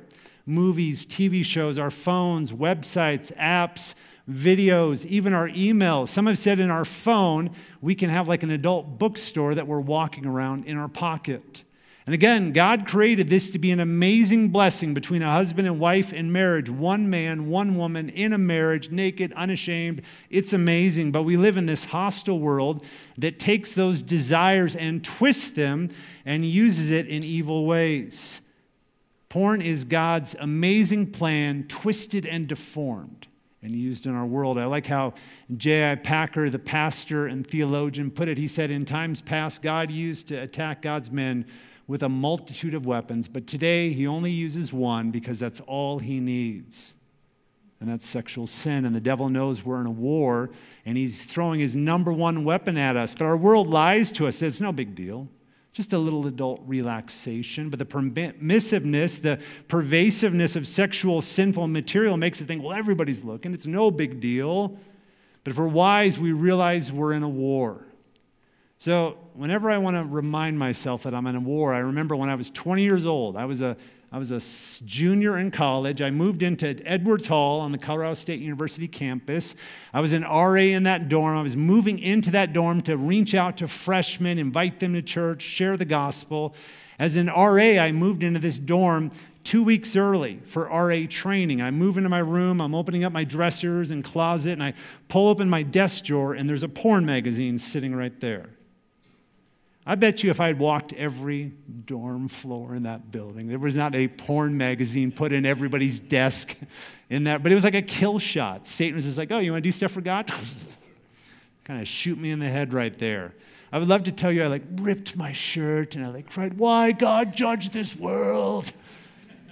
movies, 0.47 1.07
TV 1.07 1.45
shows, 1.45 1.79
our 1.79 1.91
phones, 1.91 2.53
websites, 2.53 3.35
apps, 3.37 3.95
videos, 4.31 5.05
even 5.07 5.33
our 5.33 5.49
emails. 5.49 6.09
Some 6.09 6.27
have 6.27 6.39
said 6.39 6.59
in 6.59 6.71
our 6.71 6.85
phone, 6.85 7.51
we 7.81 7.95
can 7.95 8.11
have 8.11 8.29
like 8.29 8.43
an 8.43 8.51
adult 8.51 8.99
bookstore 8.99 9.55
that 9.55 9.67
we're 9.67 9.81
walking 9.81 10.27
around 10.27 10.67
in 10.67 10.77
our 10.77 10.89
pocket. 10.89 11.65
And 12.07 12.15
again, 12.15 12.53
God 12.53 12.87
created 12.87 13.29
this 13.29 13.51
to 13.51 13.59
be 13.59 13.71
an 13.71 13.79
amazing 13.79 14.49
blessing 14.49 14.95
between 14.95 15.23
a 15.23 15.31
husband 15.31 15.69
and 15.69 15.79
wife 15.79 16.13
in 16.13 16.33
marriage. 16.33 16.69
One 16.69 17.11
man, 17.11 17.49
one 17.49 17.77
woman 17.77 18.09
in 18.09 18.33
a 18.33 18.39
marriage, 18.39 18.91
naked, 18.91 19.33
unashamed. 19.35 20.03
It's 20.29 20.53
amazing. 20.53 21.13
But 21.13 21.23
we 21.23 21.37
live 21.37 21.57
in 21.57 21.67
this 21.67 21.85
hostile 21.85 22.41
world 22.41 22.85
that 23.19 23.39
takes 23.39 23.73
those 23.73 24.03
desires 24.03 24.75
and 24.75 25.05
twists 25.05 25.51
them 25.51 25.91
and 26.25 26.45
uses 26.45 26.91
it 26.91 27.07
in 27.07 27.23
evil 27.23 27.67
ways. 27.67 28.41
Porn 29.31 29.63
is 29.63 29.85
God's 29.85 30.35
amazing 30.41 31.13
plan, 31.13 31.65
twisted 31.69 32.27
and 32.27 32.49
deformed 32.49 33.29
and 33.63 33.71
used 33.71 34.05
in 34.05 34.15
our 34.15 34.27
world. 34.27 34.59
I 34.59 34.65
like 34.65 34.87
how 34.87 35.15
J.I. 35.57 35.95
Packer, 35.95 36.51
the 36.51 36.59
pastor 36.59 37.29
and 37.29 37.47
theologian, 37.47 38.11
put 38.11 38.29
it. 38.29 38.39
He 38.39 38.49
said, 38.49 38.73
In 38.73 38.85
times 38.85 39.21
past, 39.21 39.63
God 39.63 39.91
used 39.91 40.27
to 40.29 40.35
attack 40.35 40.83
God's 40.83 41.13
men 41.13 41.47
with 41.87 42.03
a 42.03 42.09
multitude 42.09 42.75
of 42.75 42.87
weapons, 42.87 43.29
but 43.29 43.47
today 43.47 43.93
he 43.93 44.05
only 44.05 44.33
uses 44.33 44.73
one 44.73 45.13
because 45.13 45.39
that's 45.39 45.61
all 45.61 46.01
he 46.01 46.19
needs. 46.19 46.95
And 47.79 47.89
that's 47.89 48.07
sexual 48.07 48.49
sin. 48.49 48.85
And 48.85 48.95
the 48.95 49.01
devil 49.01 49.29
knows 49.29 49.65
we're 49.65 49.81
in 49.81 49.87
a 49.87 49.93
war, 49.93 50.51
and 50.85 50.99
he's 50.99 51.23
throwing 51.23 51.61
his 51.61 51.77
number 51.77 52.13
one 52.13 52.43
weapon 52.43 52.77
at 52.77 52.97
us. 52.97 53.15
But 53.15 53.27
our 53.27 53.37
world 53.37 53.69
lies 53.69 54.11
to 54.13 54.27
us. 54.27 54.43
It's 54.43 54.61
no 54.61 54.73
big 54.73 54.97
deal 54.97 55.29
just 55.73 55.93
a 55.93 55.99
little 55.99 56.27
adult 56.27 56.61
relaxation. 56.67 57.71
But 57.71 57.79
the 57.79 57.87
permissiveness, 57.87 59.21
the 59.23 59.41
pervasiveness 59.69 60.57
of 60.57 60.67
sexual 60.67 61.23
sinful 61.23 61.69
material 61.69 62.17
makes 62.17 62.41
it 62.41 62.47
think, 62.47 62.63
well, 62.63 62.73
everybody's 62.73 63.25
looking. 63.25 63.55
It's 63.55 63.67
no 63.67 63.91
big 63.91 64.21
deal. 64.21 64.79
But 65.45 65.53
if 65.53 65.59
we're 65.59 65.69
wise, 65.69 66.19
we 66.19 66.33
realize 66.33 66.93
we're 66.93 67.13
in 67.13 67.23
a 67.23 67.29
war. 67.29 67.85
So 68.79 69.19
whenever 69.35 69.71
I 69.71 69.79
want 69.79 69.97
to 69.97 70.05
remind 70.05 70.59
myself 70.59 71.03
that 71.03 71.15
I'm 71.15 71.27
in 71.27 71.37
a 71.37 71.41
war, 71.41 71.75
I 71.75 71.81
remember 71.81 72.17
when 72.17 72.29
I 72.29 72.35
was 72.35 72.51
20 72.51 72.83
years 72.83 73.07
old, 73.07 73.37
I 73.37 73.45
was 73.45 73.61
a 73.61 73.77
I 74.13 74.19
was 74.19 74.33
a 74.33 74.41
junior 74.85 75.39
in 75.39 75.53
college. 75.53 76.03
I 76.03 76.11
moved 76.11 76.43
into 76.43 76.77
Edwards 76.85 77.29
Hall 77.29 77.61
on 77.61 77.71
the 77.71 77.79
Colorado 77.79 78.15
State 78.15 78.41
University 78.41 78.89
campus. 78.89 79.55
I 79.95 80.01
was 80.01 80.13
an 80.13 80.25
RA 80.25 80.55
in 80.57 80.83
that 80.83 81.09
dorm. 81.09 81.37
I 81.37 81.43
was 81.43 81.57
moving 81.57 82.01
into 82.01 82.33
that 82.33 82.53
dorm 82.53 82.81
to 82.83 82.97
reach 82.97 83.37
out 83.37 83.57
to 83.59 83.69
freshmen, 83.69 84.37
invite 84.37 84.81
them 84.81 84.95
to 84.95 85.03
church, 85.03 85.43
share 85.43 85.77
the 85.77 85.85
gospel. 85.85 86.57
As 86.99 87.15
an 87.15 87.29
RA, 87.29 87.79
I 87.79 87.93
moved 87.93 88.25
into 88.25 88.41
this 88.41 88.59
dorm 88.59 89.13
two 89.45 89.63
weeks 89.63 89.95
early 89.95 90.41
for 90.45 90.65
RA 90.65 91.07
training. 91.09 91.63
I 91.63 91.71
move 91.71 91.97
into 91.97 92.09
my 92.09 92.19
room, 92.19 92.61
I'm 92.61 92.75
opening 92.75 93.05
up 93.05 93.13
my 93.13 93.23
dressers 93.23 93.93
and 93.93 94.03
closet, 94.03 94.53
and 94.55 94.63
I 94.63 94.75
pull 95.07 95.29
open 95.29 95.49
my 95.49 95.63
desk 95.63 96.05
drawer, 96.05 96.35
and 96.35 96.51
there's 96.51 96.65
a 96.65 96.69
porn 96.69 97.07
magazine 97.07 97.61
sitting 97.61 97.95
right 97.95 98.19
there. 98.19 98.51
I 99.87 99.95
bet 99.95 100.23
you 100.23 100.31
if 100.31 100.41
I 100.41 100.49
had 100.49 100.59
walked 100.59 100.93
every 100.93 101.53
dorm 101.87 102.29
floor 102.29 102.75
in 102.75 102.83
that 102.83 103.11
building, 103.11 103.49
there 103.49 103.59
was 103.59 103.75
not 103.75 103.95
a 103.95 104.09
porn 104.09 104.57
magazine 104.57 105.11
put 105.11 105.33
in 105.33 105.47
everybody's 105.47 105.99
desk 105.99 106.57
in 107.09 107.25
that, 107.25 107.43
but 107.43 107.51
it 107.51 107.55
was 107.55 107.65
like 107.65 107.75
a 107.75 107.83
kill 107.83 108.19
shot. 108.19 108.69
Satan 108.69 108.95
was 108.95 109.05
just 109.05 109.17
like, 109.17 109.31
oh, 109.33 109.39
you 109.39 109.53
want 109.53 109.65
to 109.65 109.69
do 109.69 109.73
stuff 109.73 109.93
for 109.93 110.03
God? 110.03 110.31
kind 111.65 111.81
of 111.81 111.89
shoot 111.89 112.19
me 112.19 112.31
in 112.31 112.41
the 112.41 112.49
head 112.49 112.73
right 112.73 112.97
there. 112.99 113.35
I 113.73 113.79
would 113.79 113.89
love 113.89 114.05
to 114.05 114.13
tell 114.13 114.33
you 114.33 114.43
I 114.43 114.49
like 114.49 114.65
ripped 114.73 115.17
my 115.17 115.33
shirt 115.33 115.95
and 115.95 116.05
I 116.05 116.09
like 116.09 116.31
cried, 116.31 116.59
why 116.59 116.93
God 116.93 117.35
judge 117.35 117.71
this 117.71 117.97
world? 117.97 118.73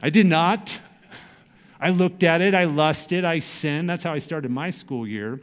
I 0.03 0.11
did 0.11 0.27
not. 0.27 0.79
I 1.81 1.91
looked 1.91 2.23
at 2.23 2.43
it, 2.43 2.55
I 2.55 2.65
lusted, 2.65 3.25
I 3.25 3.39
sinned. 3.39 3.89
That's 3.89 4.05
how 4.05 4.13
I 4.13 4.19
started 4.19 4.51
my 4.51 4.71
school 4.71 5.07
year. 5.07 5.41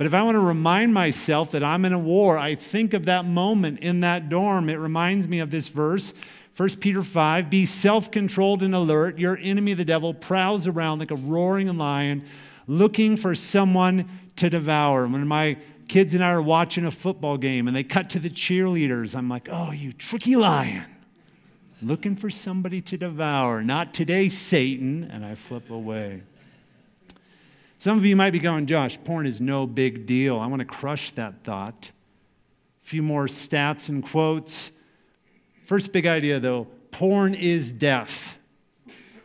But 0.00 0.06
if 0.06 0.14
I 0.14 0.22
want 0.22 0.36
to 0.36 0.40
remind 0.40 0.94
myself 0.94 1.50
that 1.50 1.62
I'm 1.62 1.84
in 1.84 1.92
a 1.92 1.98
war, 1.98 2.38
I 2.38 2.54
think 2.54 2.94
of 2.94 3.04
that 3.04 3.26
moment 3.26 3.80
in 3.80 4.00
that 4.00 4.30
dorm. 4.30 4.70
It 4.70 4.76
reminds 4.76 5.28
me 5.28 5.40
of 5.40 5.50
this 5.50 5.68
verse. 5.68 6.14
1 6.56 6.76
Peter 6.76 7.02
5 7.02 7.50
Be 7.50 7.66
self 7.66 8.10
controlled 8.10 8.62
and 8.62 8.74
alert. 8.74 9.18
Your 9.18 9.36
enemy, 9.36 9.74
the 9.74 9.84
devil, 9.84 10.14
prowls 10.14 10.66
around 10.66 11.00
like 11.00 11.10
a 11.10 11.16
roaring 11.16 11.76
lion 11.76 12.24
looking 12.66 13.14
for 13.14 13.34
someone 13.34 14.08
to 14.36 14.48
devour. 14.48 15.06
When 15.06 15.28
my 15.28 15.58
kids 15.86 16.14
and 16.14 16.24
I 16.24 16.30
are 16.30 16.40
watching 16.40 16.86
a 16.86 16.90
football 16.90 17.36
game 17.36 17.68
and 17.68 17.76
they 17.76 17.84
cut 17.84 18.08
to 18.08 18.18
the 18.18 18.30
cheerleaders, 18.30 19.14
I'm 19.14 19.28
like, 19.28 19.50
oh, 19.52 19.70
you 19.70 19.92
tricky 19.92 20.34
lion. 20.34 20.86
Looking 21.82 22.16
for 22.16 22.30
somebody 22.30 22.80
to 22.80 22.96
devour. 22.96 23.62
Not 23.62 23.92
today, 23.92 24.30
Satan. 24.30 25.04
And 25.12 25.26
I 25.26 25.34
flip 25.34 25.68
away. 25.68 26.22
Some 27.80 27.96
of 27.96 28.04
you 28.04 28.14
might 28.14 28.32
be 28.32 28.40
going, 28.40 28.66
Josh, 28.66 28.98
porn 29.04 29.24
is 29.24 29.40
no 29.40 29.66
big 29.66 30.04
deal. 30.04 30.38
I 30.38 30.46
want 30.48 30.60
to 30.60 30.66
crush 30.66 31.12
that 31.12 31.44
thought. 31.44 31.92
A 32.84 32.86
few 32.86 33.02
more 33.02 33.24
stats 33.24 33.88
and 33.88 34.04
quotes. 34.04 34.70
First 35.64 35.90
big 35.90 36.04
idea, 36.04 36.38
though 36.40 36.66
porn 36.90 37.32
is 37.32 37.72
death. 37.72 38.36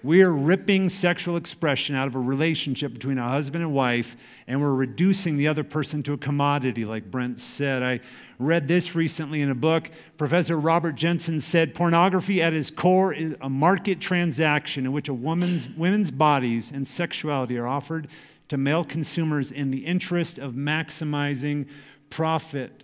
We 0.03 0.21
are 0.21 0.31
ripping 0.31 0.88
sexual 0.88 1.35
expression 1.35 1.97
out 1.97 2.07
of 2.07 2.15
a 2.15 2.19
relationship 2.19 2.93
between 2.93 3.17
a 3.17 3.27
husband 3.27 3.62
and 3.62 3.74
wife, 3.74 4.15
and 4.47 4.62
we're 4.62 4.74
reducing 4.74 5.35
the 5.35 5.50
other 5.50 5.65
person 5.65 6.01
to 6.03 6.13
a 6.13 6.17
commodity, 6.17 6.85
like 6.85 7.12
Brent 7.12 7.41
said. 7.41 7.83
I 7.83 8.00
read 8.39 8.69
this 8.69 8.95
recently 8.95 9.41
in 9.41 9.50
a 9.50 9.55
book. 9.55 9.91
Professor 10.15 10.57
Robert 10.57 10.95
Jensen 10.95 11.41
said 11.41 11.75
pornography 11.75 12.41
at 12.41 12.53
its 12.53 12.71
core 12.71 13.12
is 13.12 13.35
a 13.41 13.50
market 13.50 14.00
transaction 14.00 14.85
in 14.85 14.93
which 14.93 15.09
a 15.09 15.13
woman's 15.13 15.67
women's 15.75 16.09
bodies 16.09 16.71
and 16.71 16.88
sexuality 16.88 17.57
are 17.57 17.67
offered 17.67 18.07
to 18.48 18.58
male 18.58 18.84
consumers 18.84 19.52
in 19.52 19.72
the 19.72 19.86
interest 19.86 20.38
of 20.38 20.54
maximizing 20.54 21.68
profit. 22.10 22.84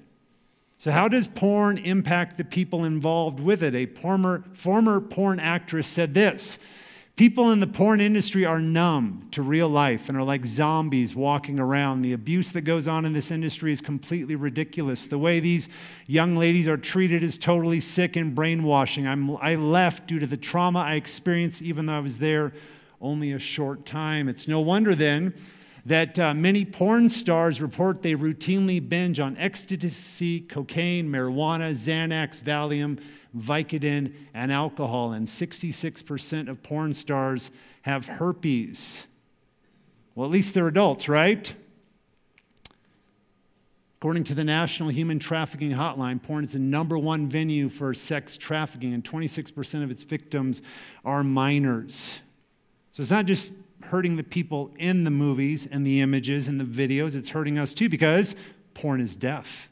So, 0.77 0.91
how 0.91 1.08
does 1.08 1.27
porn 1.27 1.77
impact 1.77 2.38
the 2.38 2.44
people 2.44 2.84
involved 2.84 3.39
with 3.39 3.62
it? 3.62 3.75
A 3.75 3.86
former, 3.86 4.44
former 4.53 5.00
porn 5.00 5.39
actress 5.39 5.88
said 5.88 6.13
this 6.13 6.58
People 7.22 7.51
in 7.51 7.60
the 7.60 7.68
porn 7.68 8.01
industry 8.01 8.46
are 8.46 8.60
numb 8.60 9.27
to 9.30 9.44
real 9.44 9.70
life 9.70 10.10
and 10.10 10.18
are 10.18 10.24
like 10.24 10.44
zombies 10.44 11.15
walking 11.15 11.60
around. 11.60 12.01
The 12.01 12.13
abuse 12.13 12.51
that 12.53 12.62
goes 12.62 12.88
on 12.88 13.06
in 13.06 13.13
this 13.13 13.30
industry 13.30 13.72
is 13.72 13.80
completely 13.80 14.36
ridiculous. 14.36 15.06
The 15.06 15.20
way 15.20 15.39
these 15.39 15.70
young 16.08 16.36
ladies 16.36 16.68
are 16.68 16.77
treated 16.77 17.22
is 17.22 17.38
totally 17.38 17.80
sick 17.80 18.15
and 18.15 18.34
brainwashing. 18.34 19.06
I'm, 19.06 19.38
I 19.38 19.53
left 19.53 20.08
due 20.08 20.18
to 20.18 20.25
the 20.25 20.36
trauma 20.36 20.80
I 20.80 20.96
experienced, 20.96 21.62
even 21.62 21.86
though 21.86 21.98
I 21.98 22.00
was 22.00 22.18
there 22.18 22.53
only 23.01 23.31
a 23.31 23.39
short 23.39 23.86
time. 23.86 24.29
It's 24.29 24.48
no 24.48 24.60
wonder 24.60 24.93
then 24.96 25.34
that 25.86 26.20
uh, 26.20 26.34
many 26.34 26.63
porn 26.63 27.10
stars 27.10 27.60
report 27.60 28.03
they 28.03 28.15
routinely 28.15 28.88
binge 28.88 29.20
on 29.20 29.36
ecstasy, 29.38 30.41
cocaine, 30.41 31.10
marijuana, 31.10 31.72
Xanax, 31.72 32.39
Valium, 32.39 33.00
Vicodin, 33.36 34.13
and 34.34 34.51
alcohol. 34.51 35.12
And 35.12 35.27
66% 35.27 36.50
of 36.50 36.62
porn 36.62 36.93
stars 36.93 37.50
have 37.84 38.05
herpes. 38.05 39.08
Well, 40.13 40.25
at 40.25 40.31
least 40.31 40.53
they're 40.53 40.67
adults, 40.67 41.10
right? 41.10 41.53
According 43.98 44.24
to 44.25 44.36
the 44.36 44.43
National 44.43 44.89
Human 44.89 45.20
Trafficking 45.20 45.72
Hotline, 45.72 46.22
porn 46.22 46.43
is 46.43 46.53
the 46.53 46.60
number 46.60 46.98
one 46.98 47.27
venue 47.27 47.70
for 47.70 47.93
sex 47.93 48.36
trafficking, 48.36 48.93
and 48.93 49.03
26% 49.03 49.84
of 49.84 49.91
its 49.91 50.03
victims 50.03 50.62
are 51.05 51.24
minors. 51.24 52.20
So 52.91 53.01
it's 53.01 53.12
not 53.12 53.25
just 53.25 53.53
hurting 53.83 54.15
the 54.15 54.24
people 54.24 54.71
in 54.77 55.03
the 55.03 55.12
movies 55.12 55.67
and 55.69 55.86
the 55.86 56.01
images 56.01 56.48
and 56.48 56.60
the 56.60 56.65
videos, 56.65 57.15
it's 57.15 57.29
hurting 57.29 57.57
us 57.57 57.74
too 57.74 57.89
because 57.89 58.36
porn 58.74 59.01
is 59.01 59.15
deaf. 59.15 59.69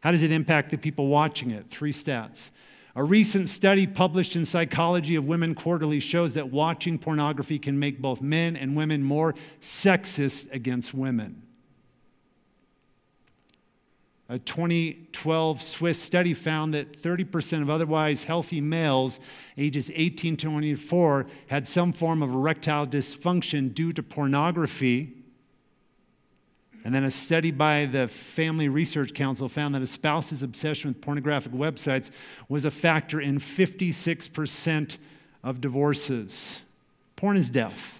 How 0.00 0.12
does 0.12 0.22
it 0.22 0.30
impact 0.30 0.70
the 0.70 0.78
people 0.78 1.08
watching 1.08 1.50
it? 1.50 1.68
Three 1.68 1.92
stats. 1.92 2.50
A 2.94 3.02
recent 3.04 3.48
study 3.48 3.86
published 3.86 4.34
in 4.34 4.44
Psychology 4.44 5.14
of 5.14 5.26
Women 5.26 5.54
Quarterly 5.54 6.00
shows 6.00 6.34
that 6.34 6.50
watching 6.50 6.98
pornography 6.98 7.58
can 7.58 7.78
make 7.78 8.00
both 8.00 8.20
men 8.20 8.56
and 8.56 8.76
women 8.76 9.02
more 9.02 9.34
sexist 9.60 10.52
against 10.52 10.94
women. 10.94 11.47
A 14.30 14.38
2012 14.38 15.62
Swiss 15.62 16.02
study 16.02 16.34
found 16.34 16.74
that 16.74 16.92
30% 16.92 17.62
of 17.62 17.70
otherwise 17.70 18.24
healthy 18.24 18.60
males 18.60 19.18
ages 19.56 19.90
18 19.94 20.36
to 20.36 20.46
24 20.50 21.26
had 21.46 21.66
some 21.66 21.94
form 21.94 22.22
of 22.22 22.34
erectile 22.34 22.86
dysfunction 22.86 23.72
due 23.72 23.94
to 23.94 24.02
pornography. 24.02 25.14
And 26.84 26.94
then 26.94 27.04
a 27.04 27.10
study 27.10 27.50
by 27.50 27.86
the 27.86 28.06
Family 28.06 28.68
Research 28.68 29.14
Council 29.14 29.48
found 29.48 29.74
that 29.74 29.82
a 29.82 29.86
spouse's 29.86 30.42
obsession 30.42 30.90
with 30.90 31.00
pornographic 31.00 31.52
websites 31.52 32.10
was 32.50 32.66
a 32.66 32.70
factor 32.70 33.22
in 33.22 33.38
56% 33.38 34.98
of 35.42 35.62
divorces. 35.62 36.60
Porn 37.16 37.38
is 37.38 37.48
death. 37.48 37.97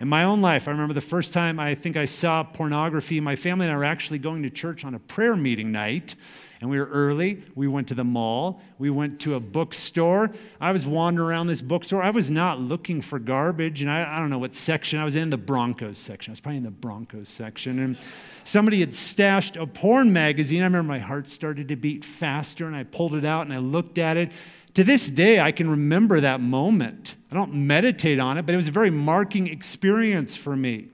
In 0.00 0.06
my 0.06 0.22
own 0.22 0.40
life, 0.40 0.68
I 0.68 0.70
remember 0.70 0.94
the 0.94 1.00
first 1.00 1.32
time 1.32 1.58
I 1.58 1.74
think 1.74 1.96
I 1.96 2.04
saw 2.04 2.44
pornography. 2.44 3.18
My 3.18 3.34
family 3.34 3.66
and 3.66 3.74
I 3.74 3.76
were 3.76 3.84
actually 3.84 4.20
going 4.20 4.44
to 4.44 4.50
church 4.50 4.84
on 4.84 4.94
a 4.94 5.00
prayer 5.00 5.34
meeting 5.34 5.72
night, 5.72 6.14
and 6.60 6.70
we 6.70 6.78
were 6.78 6.86
early. 6.86 7.42
We 7.56 7.66
went 7.66 7.88
to 7.88 7.94
the 7.94 8.04
mall, 8.04 8.60
we 8.78 8.90
went 8.90 9.18
to 9.22 9.34
a 9.34 9.40
bookstore. 9.40 10.30
I 10.60 10.70
was 10.70 10.86
wandering 10.86 11.28
around 11.28 11.48
this 11.48 11.60
bookstore. 11.62 12.00
I 12.00 12.10
was 12.10 12.30
not 12.30 12.60
looking 12.60 13.00
for 13.00 13.18
garbage, 13.18 13.82
and 13.82 13.90
I, 13.90 14.16
I 14.16 14.20
don't 14.20 14.30
know 14.30 14.38
what 14.38 14.54
section. 14.54 15.00
I 15.00 15.04
was 15.04 15.16
in 15.16 15.30
the 15.30 15.36
Broncos 15.36 15.98
section. 15.98 16.30
I 16.30 16.32
was 16.32 16.40
probably 16.40 16.58
in 16.58 16.64
the 16.64 16.70
Broncos 16.70 17.28
section. 17.28 17.80
And 17.80 17.98
somebody 18.44 18.78
had 18.78 18.94
stashed 18.94 19.56
a 19.56 19.66
porn 19.66 20.12
magazine. 20.12 20.62
I 20.62 20.66
remember 20.66 20.86
my 20.86 21.00
heart 21.00 21.26
started 21.26 21.66
to 21.68 21.76
beat 21.76 22.04
faster, 22.04 22.66
and 22.68 22.76
I 22.76 22.84
pulled 22.84 23.16
it 23.16 23.24
out 23.24 23.46
and 23.46 23.52
I 23.52 23.58
looked 23.58 23.98
at 23.98 24.16
it. 24.16 24.32
To 24.78 24.84
this 24.84 25.10
day, 25.10 25.40
I 25.40 25.50
can 25.50 25.68
remember 25.68 26.20
that 26.20 26.40
moment. 26.40 27.16
I 27.32 27.34
don't 27.34 27.52
meditate 27.52 28.20
on 28.20 28.38
it, 28.38 28.46
but 28.46 28.52
it 28.52 28.56
was 28.56 28.68
a 28.68 28.70
very 28.70 28.90
marking 28.90 29.48
experience 29.48 30.36
for 30.36 30.54
me. 30.54 30.86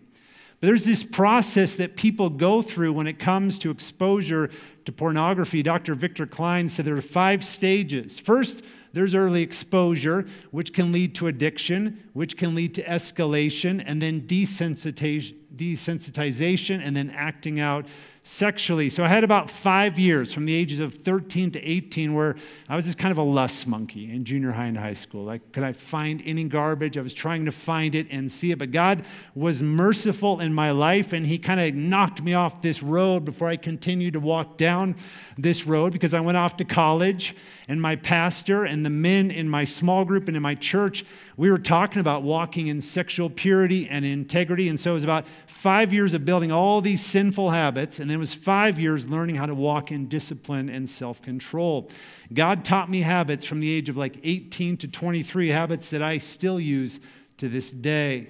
But 0.59 0.69
there's 0.69 0.87
this 0.87 1.05
process 1.05 1.77
that 1.77 1.95
people 1.95 2.31
go 2.31 2.63
through 2.63 2.95
when 2.95 3.07
it 3.07 3.19
comes 3.19 3.59
to 3.59 3.71
exposure 3.71 4.49
to 4.87 4.93
pornography. 4.93 5.63
Dr. 5.63 5.95
Victor 5.95 6.25
Cline 6.25 6.71
said 6.71 6.87
there 6.87 6.97
are 6.97 7.03
five 7.03 7.45
stages. 7.45 8.19
First, 8.19 8.65
there's 8.95 9.15
early 9.15 9.43
exposure, 9.43 10.25
which 10.51 10.73
can 10.73 10.91
lead 10.91 11.15
to 11.17 11.27
addiction, 11.27 12.09
which 12.15 12.39
can 12.39 12.55
lead 12.55 12.75
to 12.77 12.83
escalation, 12.85 13.85
and 13.85 14.01
then 14.01 14.23
desensitization, 14.23 15.35
desensitization 15.55 16.81
and 16.83 16.97
then 16.97 17.11
acting 17.11 17.61
out 17.61 17.87
sexually. 18.27 18.89
So 18.89 19.05
I 19.05 19.09
had 19.09 19.23
about 19.23 19.51
five 19.51 19.99
years 19.99 20.33
from 20.33 20.47
the 20.47 20.55
ages 20.55 20.79
of 20.79 20.95
13 20.95 21.51
to 21.53 21.63
18 21.63 22.15
where 22.15 22.37
I 22.71 22.75
was 22.75 22.87
just 22.87 22.97
kind 22.97 23.13
of 23.13 23.19
a 23.19 23.23
lust 23.23 23.67
monkey 23.67 24.11
in 24.11 24.25
junior 24.25 24.51
high 24.53 24.65
and 24.65 24.79
high 24.79 24.95
school. 24.95 25.25
Like, 25.25 25.53
could 25.53 25.63
I 25.63 25.73
find 25.73 26.23
any 26.25 26.45
garbage? 26.45 26.97
I 26.97 27.03
was 27.03 27.13
trying 27.13 27.45
to 27.45 27.53
find 27.53 27.95
it 27.95 28.07
and 28.11 28.33
see 28.33 28.51
it. 28.51 28.59
But 28.59 28.71
God 28.71 29.05
was 29.35 29.63
merciful 29.63 30.41
in 30.41 30.55
my 30.55 30.71
life 30.71 31.13
and 31.13 31.27
He 31.27 31.39
kind 31.39 31.61
of 31.61 31.75
knocked 31.75 32.23
me 32.23 32.33
off 32.33 32.63
this 32.63 32.83
road 32.83 33.27
before 33.27 33.49
I 33.49 33.57
continued 33.57 34.15
to 34.15 34.21
walk 34.21 34.57
down 34.57 34.97
this 35.37 35.67
road 35.67 35.93
because 35.93 36.15
I 36.15 36.21
went 36.21 36.39
off 36.39 36.57
to 36.57 36.65
college 36.65 37.37
and 37.67 37.81
my 37.81 37.97
pastor 37.97 38.65
and 38.65 38.85
the 38.85 38.91
men 38.91 39.31
in 39.31 39.49
my 39.49 39.65
small 39.65 40.05
group 40.05 40.29
and 40.29 40.37
in 40.37 40.43
my 40.43 40.55
church, 40.55 41.05
we 41.37 41.51
were 41.51 41.59
talking 41.59 42.01
about 42.01 42.23
walking 42.23 42.67
in 42.67 42.81
sexual 42.81 43.31
purity 43.31 43.89
and 43.89 44.05
integrity. 44.05 44.69
And 44.69 44.79
so 44.79 44.91
it 44.91 44.95
was 44.95 45.05
about 45.05 45.27
five 45.47 45.93
years 45.93 46.13
of 46.13 46.25
building 46.25 46.53
all 46.53 46.81
these 46.83 47.05
sinful 47.05 47.51
habits, 47.51 47.99
and 47.99 48.11
then 48.11 48.17
it 48.17 48.21
was 48.21 48.35
five 48.35 48.79
years 48.79 49.09
learning 49.09 49.37
how 49.37 49.47
to 49.47 49.55
walk 49.55 49.91
in 49.91 50.09
discipline 50.09 50.69
and 50.69 50.89
self 50.89 51.23
control. 51.23 51.91
God 52.33 52.65
taught 52.65 52.91
me 52.91 53.01
habits 53.01 53.45
from 53.45 53.61
the 53.61 53.71
age 53.71 53.89
of 53.89 53.97
like 53.97 54.19
18 54.23 54.77
to 54.79 54.89
23, 54.89 55.49
habits 55.49 55.91
that 55.91 56.03
I 56.03 56.19
still 56.19 56.61
use 56.61 57.01
to 57.39 57.49
this 57.49 57.73
day. 57.73 58.29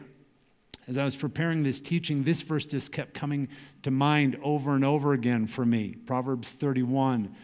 As 0.87 0.99
I 0.99 1.05
was 1.05 1.17
preparing 1.17 1.63
this 1.63 1.81
teaching, 1.81 2.25
this 2.25 2.43
verse 2.43 2.67
just 2.67 2.93
kept 2.93 3.15
coming 3.15 3.49
to 3.83 3.91
mind 3.91 4.39
over 4.43 4.75
and 4.75 4.85
over 4.85 5.13
again 5.13 5.47
for 5.47 5.65
me 5.65 5.97
Proverbs 6.07 6.51
31. 6.51 7.35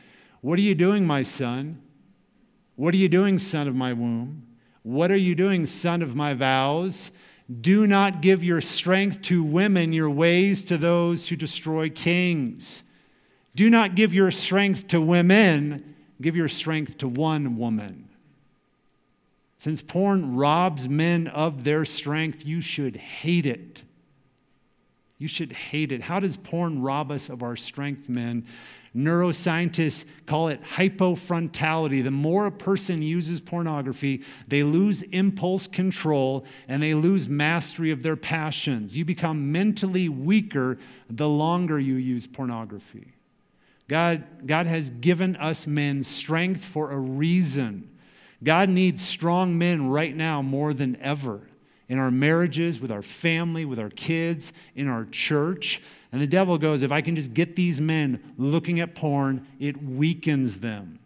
What 0.40 0.58
are 0.58 0.62
you 0.62 0.74
doing, 0.74 1.06
my 1.06 1.22
son? 1.22 1.82
What 2.76 2.94
are 2.94 2.98
you 2.98 3.08
doing, 3.08 3.38
son 3.38 3.68
of 3.68 3.74
my 3.74 3.92
womb? 3.92 4.46
What 4.82 5.10
are 5.10 5.16
you 5.16 5.34
doing, 5.34 5.66
son 5.66 6.00
of 6.00 6.16
my 6.16 6.32
vows? 6.32 7.10
Do 7.60 7.86
not 7.86 8.22
give 8.22 8.42
your 8.42 8.60
strength 8.60 9.22
to 9.22 9.42
women, 9.42 9.92
your 9.92 10.08
ways 10.08 10.64
to 10.64 10.78
those 10.78 11.28
who 11.28 11.36
destroy 11.36 11.90
kings. 11.90 12.82
Do 13.54 13.68
not 13.68 13.94
give 13.94 14.14
your 14.14 14.30
strength 14.30 14.86
to 14.88 15.00
women, 15.00 15.96
give 16.20 16.36
your 16.36 16.48
strength 16.48 16.96
to 16.98 17.08
one 17.08 17.56
woman. 17.58 18.08
Since 19.58 19.82
porn 19.82 20.36
robs 20.36 20.88
men 20.88 21.26
of 21.26 21.64
their 21.64 21.84
strength, 21.84 22.46
you 22.46 22.62
should 22.62 22.96
hate 22.96 23.44
it. 23.44 23.82
You 25.18 25.28
should 25.28 25.52
hate 25.52 25.92
it. 25.92 26.02
How 26.02 26.18
does 26.18 26.38
porn 26.38 26.80
rob 26.80 27.10
us 27.10 27.28
of 27.28 27.42
our 27.42 27.56
strength, 27.56 28.08
men? 28.08 28.46
Neuroscientists 28.94 30.04
call 30.26 30.48
it 30.48 30.60
hypofrontality. 30.62 32.02
The 32.02 32.10
more 32.10 32.46
a 32.46 32.52
person 32.52 33.02
uses 33.02 33.40
pornography, 33.40 34.22
they 34.48 34.64
lose 34.64 35.02
impulse 35.02 35.68
control 35.68 36.44
and 36.66 36.82
they 36.82 36.94
lose 36.94 37.28
mastery 37.28 37.92
of 37.92 38.02
their 38.02 38.16
passions. 38.16 38.96
You 38.96 39.04
become 39.04 39.52
mentally 39.52 40.08
weaker 40.08 40.76
the 41.08 41.28
longer 41.28 41.78
you 41.78 41.94
use 41.94 42.26
pornography. 42.26 43.12
God, 43.86 44.46
God 44.46 44.66
has 44.66 44.90
given 44.90 45.36
us 45.36 45.66
men 45.66 46.02
strength 46.02 46.64
for 46.64 46.90
a 46.90 46.98
reason. 46.98 47.90
God 48.42 48.68
needs 48.68 49.02
strong 49.06 49.56
men 49.58 49.88
right 49.88 50.14
now 50.14 50.42
more 50.42 50.72
than 50.72 50.96
ever 50.96 51.42
in 51.90 51.98
our 51.98 52.10
marriages, 52.10 52.80
with 52.80 52.92
our 52.92 53.02
family, 53.02 53.64
with 53.64 53.80
our 53.80 53.90
kids, 53.90 54.52
in 54.76 54.86
our 54.86 55.06
church. 55.06 55.82
And 56.12 56.22
the 56.22 56.26
devil 56.26 56.56
goes, 56.56 56.84
if 56.84 56.92
I 56.92 57.00
can 57.00 57.16
just 57.16 57.34
get 57.34 57.56
these 57.56 57.80
men 57.80 58.32
looking 58.38 58.78
at 58.78 58.94
porn, 58.94 59.44
it 59.58 59.82
weakens 59.82 60.60
them. 60.60 61.00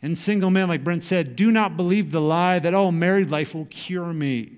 And 0.00 0.16
single 0.16 0.50
men, 0.50 0.68
like 0.68 0.84
Brent 0.84 1.02
said, 1.02 1.34
do 1.34 1.50
not 1.50 1.76
believe 1.76 2.12
the 2.12 2.20
lie 2.20 2.60
that, 2.60 2.72
oh, 2.72 2.92
married 2.92 3.32
life 3.32 3.56
will 3.56 3.66
cure 3.66 4.12
me. 4.12 4.52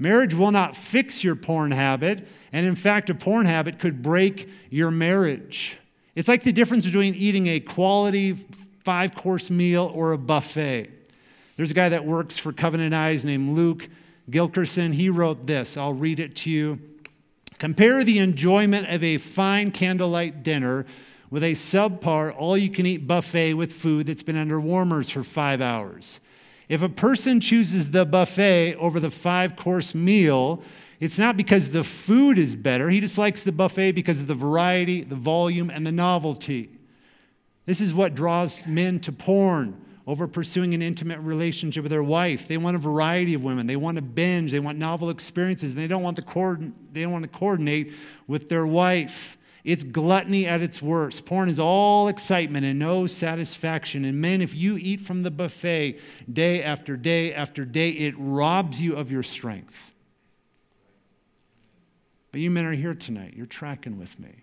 Marriage 0.00 0.34
will 0.34 0.50
not 0.50 0.74
fix 0.74 1.22
your 1.22 1.36
porn 1.36 1.70
habit. 1.70 2.26
And 2.52 2.66
in 2.66 2.74
fact, 2.74 3.08
a 3.08 3.14
porn 3.14 3.46
habit 3.46 3.78
could 3.78 4.02
break 4.02 4.48
your 4.68 4.90
marriage. 4.90 5.78
It's 6.16 6.26
like 6.26 6.42
the 6.42 6.52
difference 6.52 6.86
between 6.86 7.14
eating 7.14 7.46
a 7.46 7.60
quality 7.60 8.36
five 8.82 9.14
course 9.14 9.48
meal 9.48 9.92
or 9.94 10.10
a 10.10 10.18
buffet. 10.18 10.90
There's 11.56 11.70
a 11.70 11.74
guy 11.74 11.90
that 11.90 12.04
works 12.04 12.36
for 12.36 12.52
Covenant 12.52 12.92
Eyes 12.92 13.24
named 13.24 13.56
Luke 13.56 13.88
Gilkerson. 14.30 14.94
He 14.94 15.08
wrote 15.08 15.46
this. 15.46 15.76
I'll 15.76 15.94
read 15.94 16.20
it 16.20 16.36
to 16.36 16.50
you. 16.50 16.78
Compare 17.58 18.04
the 18.04 18.18
enjoyment 18.18 18.88
of 18.88 19.02
a 19.02 19.18
fine 19.18 19.70
candlelight 19.70 20.42
dinner 20.42 20.86
with 21.30 21.42
a 21.42 21.52
subpar, 21.52 22.34
all 22.36 22.56
you 22.56 22.70
can 22.70 22.86
eat 22.86 23.06
buffet 23.06 23.54
with 23.54 23.72
food 23.72 24.06
that's 24.06 24.22
been 24.22 24.36
under 24.36 24.60
warmers 24.60 25.10
for 25.10 25.24
five 25.24 25.60
hours. 25.60 26.20
If 26.68 26.82
a 26.82 26.88
person 26.88 27.40
chooses 27.40 27.90
the 27.90 28.04
buffet 28.04 28.74
over 28.76 29.00
the 29.00 29.10
five 29.10 29.56
course 29.56 29.94
meal, 29.94 30.62
it's 31.00 31.18
not 31.18 31.36
because 31.36 31.72
the 31.72 31.84
food 31.84 32.38
is 32.38 32.54
better. 32.56 32.88
He 32.88 33.00
just 33.00 33.18
likes 33.18 33.42
the 33.42 33.52
buffet 33.52 33.92
because 33.92 34.20
of 34.20 34.26
the 34.26 34.34
variety, 34.34 35.02
the 35.02 35.16
volume, 35.16 35.70
and 35.70 35.84
the 35.86 35.92
novelty. 35.92 36.70
This 37.66 37.80
is 37.80 37.92
what 37.92 38.14
draws 38.14 38.66
men 38.66 39.00
to 39.00 39.12
porn 39.12 39.80
over 40.06 40.28
pursuing 40.28 40.74
an 40.74 40.82
intimate 40.82 41.18
relationship 41.20 41.82
with 41.82 41.90
their 41.90 42.02
wife. 42.02 42.46
They 42.46 42.58
want 42.58 42.76
a 42.76 42.78
variety 42.78 43.32
of 43.34 43.42
women. 43.42 43.66
They 43.66 43.76
want 43.76 43.96
to 43.96 44.02
binge. 44.02 44.52
They 44.52 44.60
want 44.60 44.78
novel 44.78 45.08
experiences. 45.08 45.74
They 45.74 45.86
don't 45.86 46.02
want 46.02 46.16
to 46.16 46.22
coordinate, 46.22 46.92
they 46.92 47.02
don't 47.02 47.12
want 47.12 47.22
to 47.22 47.38
coordinate 47.38 47.92
with 48.26 48.48
their 48.48 48.66
wife. 48.66 49.38
It's 49.64 49.82
gluttony 49.82 50.46
at 50.46 50.60
its 50.60 50.82
worst. 50.82 51.24
Porn 51.24 51.48
is 51.48 51.58
all 51.58 52.06
excitement 52.06 52.66
and 52.66 52.78
no 52.78 53.06
satisfaction. 53.06 54.04
And 54.04 54.20
men, 54.20 54.42
if 54.42 54.54
you 54.54 54.76
eat 54.76 55.00
from 55.00 55.22
the 55.22 55.30
buffet 55.30 55.98
day 56.30 56.62
after 56.62 56.98
day 56.98 57.32
after 57.32 57.64
day, 57.64 57.88
it 57.88 58.14
robs 58.18 58.82
you 58.82 58.94
of 58.94 59.10
your 59.10 59.22
strength. 59.22 59.94
But 62.30 62.42
you 62.42 62.50
men 62.50 62.66
are 62.66 62.74
here 62.74 62.94
tonight. 62.94 63.32
You're 63.34 63.46
tracking 63.46 63.98
with 63.98 64.20
me. 64.20 64.42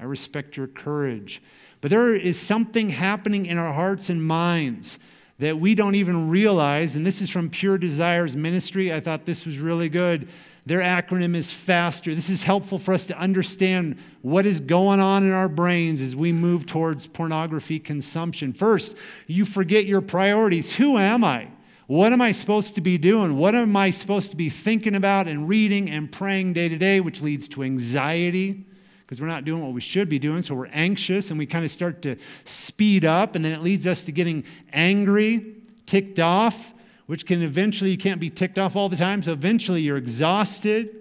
I 0.00 0.04
respect 0.04 0.56
your 0.56 0.68
courage. 0.68 1.42
But 1.82 1.90
there 1.90 2.14
is 2.14 2.40
something 2.40 2.90
happening 2.90 3.44
in 3.44 3.58
our 3.58 3.74
hearts 3.74 4.08
and 4.08 4.24
minds 4.24 4.98
that 5.40 5.58
we 5.58 5.74
don't 5.74 5.96
even 5.96 6.30
realize. 6.30 6.94
And 6.94 7.04
this 7.04 7.20
is 7.20 7.28
from 7.28 7.50
Pure 7.50 7.78
Desires 7.78 8.36
Ministry. 8.36 8.92
I 8.92 9.00
thought 9.00 9.26
this 9.26 9.44
was 9.44 9.58
really 9.58 9.88
good. 9.88 10.28
Their 10.64 10.78
acronym 10.78 11.34
is 11.34 11.50
FASTER. 11.50 12.14
This 12.14 12.30
is 12.30 12.44
helpful 12.44 12.78
for 12.78 12.94
us 12.94 13.06
to 13.06 13.18
understand 13.18 13.98
what 14.20 14.46
is 14.46 14.60
going 14.60 15.00
on 15.00 15.24
in 15.24 15.32
our 15.32 15.48
brains 15.48 16.00
as 16.00 16.14
we 16.14 16.30
move 16.30 16.66
towards 16.66 17.08
pornography 17.08 17.80
consumption. 17.80 18.52
First, 18.52 18.96
you 19.26 19.44
forget 19.44 19.84
your 19.84 20.00
priorities. 20.00 20.76
Who 20.76 20.98
am 20.98 21.24
I? 21.24 21.48
What 21.88 22.12
am 22.12 22.22
I 22.22 22.30
supposed 22.30 22.76
to 22.76 22.80
be 22.80 22.96
doing? 22.96 23.36
What 23.36 23.56
am 23.56 23.76
I 23.76 23.90
supposed 23.90 24.30
to 24.30 24.36
be 24.36 24.48
thinking 24.48 24.94
about 24.94 25.26
and 25.26 25.48
reading 25.48 25.90
and 25.90 26.12
praying 26.12 26.52
day 26.52 26.68
to 26.68 26.78
day, 26.78 27.00
which 27.00 27.20
leads 27.20 27.48
to 27.48 27.64
anxiety? 27.64 28.66
Because 29.12 29.20
we're 29.20 29.26
not 29.26 29.44
doing 29.44 29.62
what 29.62 29.74
we 29.74 29.80
should 29.82 30.08
be 30.08 30.18
doing. 30.18 30.40
So 30.40 30.54
we're 30.54 30.68
anxious 30.68 31.28
and 31.28 31.38
we 31.38 31.44
kind 31.44 31.66
of 31.66 31.70
start 31.70 32.00
to 32.00 32.16
speed 32.46 33.04
up, 33.04 33.34
and 33.34 33.44
then 33.44 33.52
it 33.52 33.60
leads 33.60 33.86
us 33.86 34.04
to 34.04 34.12
getting 34.12 34.42
angry, 34.72 35.56
ticked 35.84 36.18
off, 36.18 36.72
which 37.04 37.26
can 37.26 37.42
eventually, 37.42 37.90
you 37.90 37.98
can't 37.98 38.22
be 38.22 38.30
ticked 38.30 38.58
off 38.58 38.74
all 38.74 38.88
the 38.88 38.96
time. 38.96 39.20
So 39.20 39.32
eventually 39.32 39.82
you're 39.82 39.98
exhausted, 39.98 40.96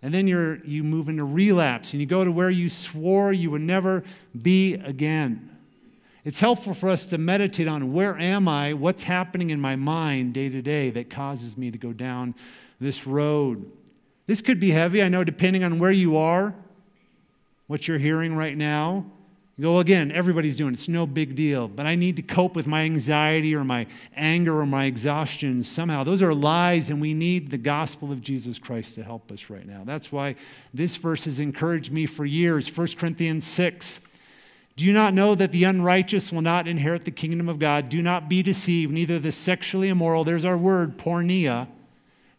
and 0.00 0.14
then 0.14 0.26
you're, 0.26 0.64
you 0.64 0.82
move 0.82 1.10
into 1.10 1.22
relapse 1.22 1.92
and 1.92 2.00
you 2.00 2.06
go 2.06 2.24
to 2.24 2.32
where 2.32 2.48
you 2.48 2.70
swore 2.70 3.30
you 3.30 3.50
would 3.50 3.60
never 3.60 4.04
be 4.40 4.72
again. 4.76 5.54
It's 6.24 6.40
helpful 6.40 6.72
for 6.72 6.88
us 6.88 7.04
to 7.06 7.18
meditate 7.18 7.68
on 7.68 7.92
where 7.92 8.16
am 8.18 8.48
I, 8.48 8.72
what's 8.72 9.02
happening 9.02 9.50
in 9.50 9.60
my 9.60 9.76
mind 9.76 10.32
day 10.32 10.48
to 10.48 10.62
day 10.62 10.88
that 10.88 11.10
causes 11.10 11.58
me 11.58 11.70
to 11.70 11.76
go 11.76 11.92
down 11.92 12.34
this 12.80 13.06
road. 13.06 13.70
This 14.26 14.40
could 14.40 14.60
be 14.60 14.70
heavy, 14.70 15.02
I 15.02 15.10
know, 15.10 15.24
depending 15.24 15.62
on 15.62 15.78
where 15.78 15.92
you 15.92 16.16
are 16.16 16.54
what 17.70 17.86
you're 17.86 17.98
hearing 17.98 18.34
right 18.34 18.56
now. 18.56 19.04
You 19.56 19.62
go, 19.62 19.70
well, 19.74 19.80
again, 19.80 20.10
everybody's 20.10 20.56
doing 20.56 20.72
it. 20.72 20.78
It's 20.80 20.88
no 20.88 21.06
big 21.06 21.36
deal. 21.36 21.68
But 21.68 21.86
I 21.86 21.94
need 21.94 22.16
to 22.16 22.22
cope 22.22 22.56
with 22.56 22.66
my 22.66 22.82
anxiety 22.82 23.54
or 23.54 23.62
my 23.62 23.86
anger 24.16 24.58
or 24.58 24.66
my 24.66 24.86
exhaustion 24.86 25.62
somehow. 25.62 26.02
Those 26.02 26.20
are 26.20 26.34
lies, 26.34 26.90
and 26.90 27.00
we 27.00 27.14
need 27.14 27.52
the 27.52 27.58
gospel 27.58 28.10
of 28.10 28.22
Jesus 28.22 28.58
Christ 28.58 28.96
to 28.96 29.04
help 29.04 29.30
us 29.30 29.48
right 29.50 29.64
now. 29.64 29.82
That's 29.84 30.10
why 30.10 30.34
this 30.74 30.96
verse 30.96 31.26
has 31.26 31.38
encouraged 31.38 31.92
me 31.92 32.06
for 32.06 32.26
years. 32.26 32.76
1 32.76 32.88
Corinthians 32.98 33.46
6. 33.46 34.00
Do 34.74 34.84
you 34.84 34.92
not 34.92 35.14
know 35.14 35.36
that 35.36 35.52
the 35.52 35.62
unrighteous 35.62 36.32
will 36.32 36.42
not 36.42 36.66
inherit 36.66 37.04
the 37.04 37.12
kingdom 37.12 37.48
of 37.48 37.60
God? 37.60 37.88
Do 37.88 38.02
not 38.02 38.28
be 38.28 38.42
deceived. 38.42 38.92
Neither 38.92 39.20
the 39.20 39.30
sexually 39.30 39.90
immoral, 39.90 40.24
there's 40.24 40.44
our 40.44 40.58
word, 40.58 40.98
porneia, 40.98 41.68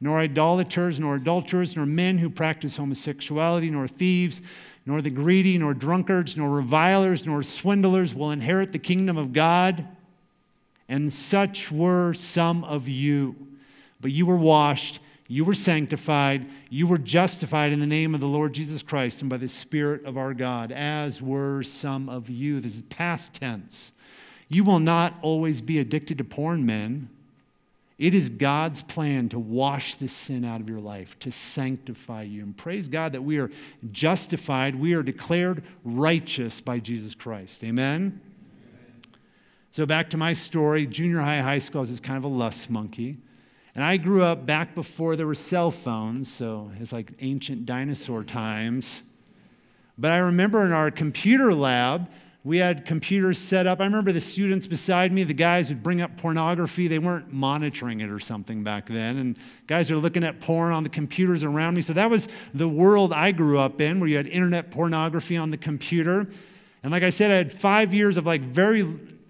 nor 0.01 0.19
idolaters, 0.19 0.99
nor 0.99 1.15
adulterers, 1.15 1.77
nor 1.77 1.85
men 1.85 2.17
who 2.17 2.29
practice 2.29 2.75
homosexuality, 2.75 3.69
nor 3.69 3.87
thieves 3.87 4.41
nor 4.85 5.01
the 5.01 5.09
greedy, 5.09 5.57
nor 5.57 5.73
drunkards, 5.73 6.37
nor 6.37 6.49
revilers, 6.49 7.25
nor 7.25 7.43
swindlers 7.43 8.15
will 8.15 8.31
inherit 8.31 8.71
the 8.71 8.79
kingdom 8.79 9.17
of 9.17 9.33
God. 9.33 9.85
And 10.89 11.13
such 11.13 11.71
were 11.71 12.13
some 12.13 12.63
of 12.63 12.87
you. 12.87 13.35
But 14.01 14.11
you 14.11 14.25
were 14.25 14.37
washed, 14.37 14.99
you 15.27 15.45
were 15.45 15.53
sanctified, 15.53 16.49
you 16.69 16.87
were 16.87 16.97
justified 16.97 17.71
in 17.71 17.79
the 17.79 17.87
name 17.87 18.15
of 18.15 18.19
the 18.19 18.27
Lord 18.27 18.53
Jesus 18.53 18.81
Christ 18.83 19.21
and 19.21 19.29
by 19.29 19.37
the 19.37 19.47
Spirit 19.47 20.03
of 20.05 20.17
our 20.17 20.33
God, 20.33 20.71
as 20.71 21.21
were 21.21 21.63
some 21.63 22.09
of 22.09 22.29
you. 22.29 22.59
This 22.59 22.75
is 22.75 22.81
past 22.83 23.35
tense. 23.35 23.91
You 24.49 24.63
will 24.63 24.79
not 24.79 25.17
always 25.21 25.61
be 25.61 25.79
addicted 25.79 26.17
to 26.17 26.23
porn, 26.23 26.65
men. 26.65 27.09
It 28.01 28.15
is 28.15 28.31
God's 28.31 28.81
plan 28.81 29.29
to 29.29 29.37
wash 29.37 29.93
this 29.93 30.11
sin 30.11 30.43
out 30.43 30.59
of 30.59 30.67
your 30.67 30.79
life, 30.79 31.19
to 31.19 31.29
sanctify 31.29 32.23
you. 32.23 32.41
And 32.41 32.57
praise 32.57 32.87
God 32.87 33.11
that 33.11 33.21
we 33.21 33.37
are 33.37 33.51
justified, 33.91 34.73
we 34.73 34.95
are 34.95 35.03
declared 35.03 35.63
righteous 35.83 36.61
by 36.61 36.79
Jesus 36.79 37.13
Christ. 37.13 37.63
Amen? 37.63 38.19
So, 39.69 39.85
back 39.85 40.09
to 40.09 40.17
my 40.17 40.33
story 40.33 40.87
junior 40.87 41.19
high, 41.19 41.41
high 41.41 41.59
school, 41.59 41.77
I 41.77 41.81
was 41.81 41.91
just 41.91 42.01
kind 42.01 42.17
of 42.17 42.23
a 42.23 42.27
lust 42.27 42.71
monkey. 42.71 43.19
And 43.75 43.83
I 43.83 43.97
grew 43.97 44.23
up 44.23 44.47
back 44.47 44.73
before 44.73 45.15
there 45.15 45.27
were 45.27 45.35
cell 45.35 45.69
phones, 45.69 46.33
so 46.33 46.71
it's 46.79 46.91
like 46.91 47.11
ancient 47.19 47.67
dinosaur 47.67 48.23
times. 48.23 49.03
But 49.95 50.11
I 50.11 50.17
remember 50.17 50.65
in 50.65 50.71
our 50.71 50.89
computer 50.89 51.53
lab, 51.53 52.09
we 52.43 52.57
had 52.57 52.85
computers 52.85 53.37
set 53.37 53.67
up. 53.67 53.79
I 53.79 53.83
remember 53.83 54.11
the 54.11 54.21
students 54.21 54.65
beside 54.65 55.11
me, 55.11 55.23
the 55.23 55.33
guys 55.33 55.69
would 55.69 55.83
bring 55.83 56.01
up 56.01 56.17
pornography. 56.17 56.87
They 56.87 56.97
weren't 56.97 57.31
monitoring 57.31 57.99
it 57.99 58.09
or 58.09 58.19
something 58.19 58.63
back 58.63 58.87
then. 58.87 59.17
And 59.17 59.37
guys 59.67 59.91
are 59.91 59.97
looking 59.97 60.23
at 60.23 60.39
porn 60.39 60.73
on 60.73 60.81
the 60.83 60.89
computers 60.89 61.43
around 61.43 61.75
me. 61.75 61.81
So 61.81 61.93
that 61.93 62.09
was 62.09 62.27
the 62.53 62.67
world 62.67 63.13
I 63.13 63.31
grew 63.31 63.59
up 63.59 63.79
in, 63.79 63.99
where 63.99 64.09
you 64.09 64.17
had 64.17 64.25
internet 64.25 64.71
pornography 64.71 65.37
on 65.37 65.51
the 65.51 65.57
computer. 65.57 66.27
And 66.81 66.91
like 66.91 67.03
I 67.03 67.11
said, 67.11 67.29
I 67.29 67.35
had 67.35 67.51
five 67.51 67.93
years 67.93 68.17
of 68.17 68.25
like 68.25 68.41
very 68.41 68.81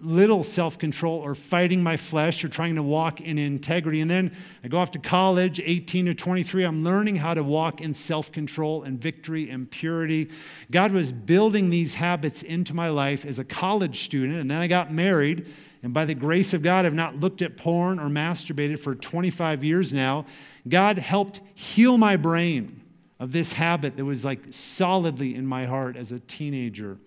little 0.01 0.43
self 0.43 0.77
control 0.77 1.19
or 1.19 1.35
fighting 1.35 1.83
my 1.83 1.97
flesh 1.97 2.43
or 2.43 2.47
trying 2.47 2.75
to 2.75 2.83
walk 2.83 3.21
in 3.21 3.37
integrity. 3.37 4.01
And 4.01 4.09
then 4.09 4.35
I 4.63 4.67
go 4.67 4.79
off 4.79 4.91
to 4.91 4.99
college, 4.99 5.59
18 5.63 6.07
to 6.07 6.13
23. 6.13 6.63
I'm 6.63 6.83
learning 6.83 7.17
how 7.17 7.33
to 7.33 7.43
walk 7.43 7.81
in 7.81 7.93
self 7.93 8.31
control 8.31 8.83
and 8.83 8.99
victory 8.99 9.49
and 9.49 9.69
purity. 9.69 10.29
God 10.69 10.91
was 10.91 11.11
building 11.11 11.69
these 11.69 11.95
habits 11.95 12.43
into 12.43 12.73
my 12.73 12.89
life 12.89 13.25
as 13.25 13.39
a 13.39 13.43
college 13.43 14.03
student. 14.03 14.39
And 14.39 14.49
then 14.49 14.57
I 14.57 14.67
got 14.67 14.91
married. 14.91 15.47
And 15.83 15.93
by 15.93 16.05
the 16.05 16.13
grace 16.13 16.53
of 16.53 16.61
God, 16.61 16.85
I've 16.85 16.93
not 16.93 17.15
looked 17.15 17.41
at 17.41 17.57
porn 17.57 17.99
or 17.99 18.07
masturbated 18.07 18.77
for 18.79 18.93
25 18.93 19.63
years 19.63 19.91
now. 19.91 20.25
God 20.67 20.99
helped 20.99 21.41
heal 21.55 21.97
my 21.97 22.17
brain 22.17 22.81
of 23.19 23.31
this 23.31 23.53
habit 23.53 23.97
that 23.97 24.05
was 24.05 24.23
like 24.23 24.39
solidly 24.51 25.33
in 25.35 25.45
my 25.45 25.65
heart 25.65 25.95
as 25.95 26.11
a 26.11 26.19
teenager. 26.19 26.97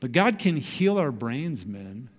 But 0.00 0.12
God 0.12 0.38
can 0.38 0.56
heal 0.56 0.98
our 0.98 1.12
brains, 1.12 1.64
men. 1.64 2.10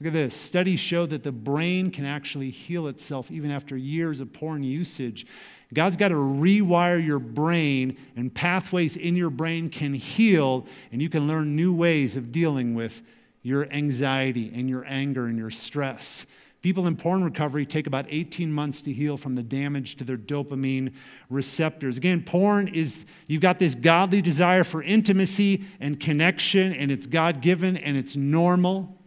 Look 0.00 0.08
at 0.08 0.12
this. 0.12 0.34
Studies 0.34 0.80
show 0.80 1.06
that 1.06 1.22
the 1.22 1.32
brain 1.32 1.90
can 1.90 2.04
actually 2.04 2.50
heal 2.50 2.88
itself 2.88 3.30
even 3.30 3.50
after 3.50 3.76
years 3.76 4.20
of 4.20 4.32
porn 4.32 4.64
usage. 4.64 5.26
God's 5.72 5.96
got 5.96 6.08
to 6.08 6.14
rewire 6.14 7.04
your 7.04 7.18
brain, 7.18 7.96
and 8.16 8.32
pathways 8.32 8.96
in 8.96 9.16
your 9.16 9.30
brain 9.30 9.70
can 9.70 9.94
heal, 9.94 10.66
and 10.92 11.02
you 11.02 11.08
can 11.08 11.26
learn 11.26 11.56
new 11.56 11.74
ways 11.74 12.16
of 12.16 12.32
dealing 12.32 12.74
with 12.74 13.02
your 13.42 13.70
anxiety 13.72 14.52
and 14.54 14.68
your 14.68 14.84
anger 14.86 15.26
and 15.26 15.36
your 15.36 15.50
stress. 15.50 16.26
People 16.62 16.86
in 16.86 16.96
porn 16.96 17.22
recovery 17.22 17.66
take 17.66 17.86
about 17.86 18.06
18 18.08 18.50
months 18.50 18.82
to 18.82 18.92
heal 18.92 19.16
from 19.16 19.34
the 19.34 19.42
damage 19.42 19.96
to 19.96 20.04
their 20.04 20.16
dopamine 20.16 20.94
receptors. 21.28 21.98
Again, 21.98 22.22
porn 22.22 22.68
is, 22.68 23.04
you've 23.26 23.42
got 23.42 23.58
this 23.58 23.74
godly 23.74 24.22
desire 24.22 24.64
for 24.64 24.82
intimacy 24.82 25.64
and 25.78 26.00
connection, 26.00 26.72
and 26.72 26.90
it's 26.90 27.06
God 27.06 27.42
given 27.42 27.76
and 27.76 27.96
it's 27.96 28.16
normal 28.16 28.98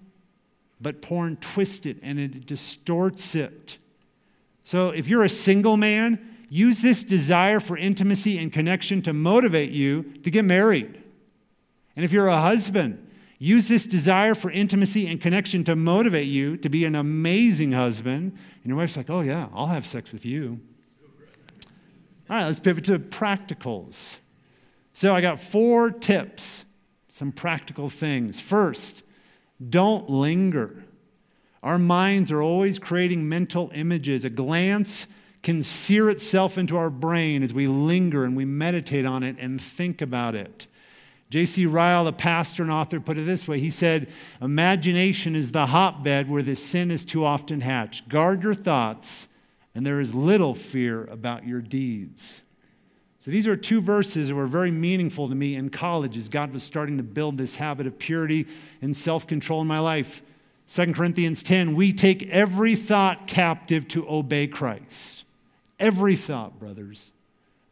but 0.80 1.02
porn 1.02 1.38
twists 1.38 1.86
it 1.86 1.98
and 2.02 2.20
it 2.20 2.46
distorts 2.46 3.36
it. 3.36 3.78
So 4.64 4.90
if 4.90 5.08
you're 5.08 5.24
a 5.24 5.30
single 5.30 5.78
man, 5.78 6.38
use 6.50 6.82
this 6.82 7.04
desire 7.04 7.60
for 7.60 7.78
intimacy 7.78 8.38
and 8.38 8.52
connection 8.52 9.02
to 9.04 9.14
motivate 9.14 9.72
you 9.72 10.04
to 10.24 10.30
get 10.30 10.46
married. 10.46 11.02
And 11.96 12.06
if 12.06 12.12
you're 12.12 12.28
a 12.28 12.42
husband, 12.42 13.08
use 13.40 13.68
this 13.68 13.86
desire 13.86 14.36
for 14.36 14.52
intimacy 14.52 15.08
and 15.08 15.20
connection 15.20 15.64
to 15.64 15.76
motivate 15.76 16.28
you 16.28 16.58
to 16.58 16.70
be 16.70 16.86
an 16.86 16.96
amazing 16.96 17.72
husband. 17.72 18.34
And 18.34 18.66
your 18.66 18.78
wife's 18.78 18.98
like, 18.98 19.10
oh, 19.10 19.22
yeah, 19.22 19.48
I'll 19.54 19.68
have 19.68 19.86
sex 19.86 20.12
with 20.12 20.26
you. 20.26 20.60
All 22.30 22.36
right, 22.36 22.46
let's 22.46 22.60
pivot 22.60 22.86
to 22.86 23.00
practicals. 23.00 24.18
So 24.92 25.16
I 25.16 25.22
got 25.22 25.40
four 25.40 25.92
tips, 25.92 26.66
some 27.10 27.32
practical 27.32 27.90
things. 27.90 28.40
First, 28.40 29.02
don't 29.66 30.10
linger. 30.10 30.84
Our 31.64 31.80
minds 31.80 32.32
are 32.32 32.42
always 32.42 32.80
creating 32.80 33.28
mental 33.28 33.72
images. 33.74 34.24
A 34.24 34.30
glance 34.30 35.08
can 35.44 35.64
sear 35.64 36.10
itself 36.10 36.58
into 36.58 36.78
our 36.78 36.90
brain 36.90 37.44
as 37.44 37.54
we 37.54 37.68
linger 37.68 38.24
and 38.24 38.36
we 38.36 38.46
meditate 38.46 39.06
on 39.06 39.24
it 39.24 39.36
and 39.40 39.62
think 39.62 40.02
about 40.02 40.36
it. 40.36 40.68
J.C. 41.30 41.66
Ryle, 41.66 42.08
a 42.08 42.14
pastor 42.14 42.64
and 42.64 42.72
author, 42.72 43.00
put 43.00 43.18
it 43.18 43.26
this 43.26 43.48
way 43.48 43.60
He 43.60 43.70
said, 43.70 44.10
Imagination 44.42 45.36
is 45.36 45.52
the 45.52 45.68
hotbed 45.68 46.30
where 46.30 46.44
the 46.44 46.56
sin 46.56 46.90
is 46.90 47.04
too 47.04 47.26
often 47.26 47.62
hatched. 47.62 48.08
Guard 48.08 48.44
your 48.44 48.54
thoughts, 48.54 49.28
and 49.76 49.86
there 49.86 50.00
is 50.00 50.14
little 50.14 50.54
fear 50.54 51.04
about 51.06 51.46
your 51.46 51.62
deeds. 51.62 52.42
So 53.28 53.32
these 53.32 53.46
are 53.46 53.58
two 53.58 53.82
verses 53.82 54.30
that 54.30 54.36
were 54.36 54.48
very 54.48 54.72
meaningful 54.72 55.28
to 55.28 55.36
me 55.36 55.56
in 55.56 55.70
college 55.70 56.16
as 56.16 56.30
God 56.30 56.54
was 56.54 56.64
starting 56.64 56.96
to 56.96 57.04
build 57.04 57.38
this 57.38 57.58
habit 57.58 57.86
of 57.86 58.00
purity 58.00 58.48
and 58.82 58.96
self 58.96 59.28
control 59.28 59.60
in 59.60 59.68
my 59.68 59.80
life. 59.80 60.24
2 60.70 60.94
Corinthians 60.94 61.44
10, 61.44 61.76
we 61.76 61.92
take 61.92 62.24
every 62.30 62.74
thought 62.74 63.28
captive 63.28 63.86
to 63.90 64.10
obey 64.10 64.48
Christ. 64.48 65.26
Every 65.78 66.16
thought, 66.16 66.58
brothers. 66.58 67.12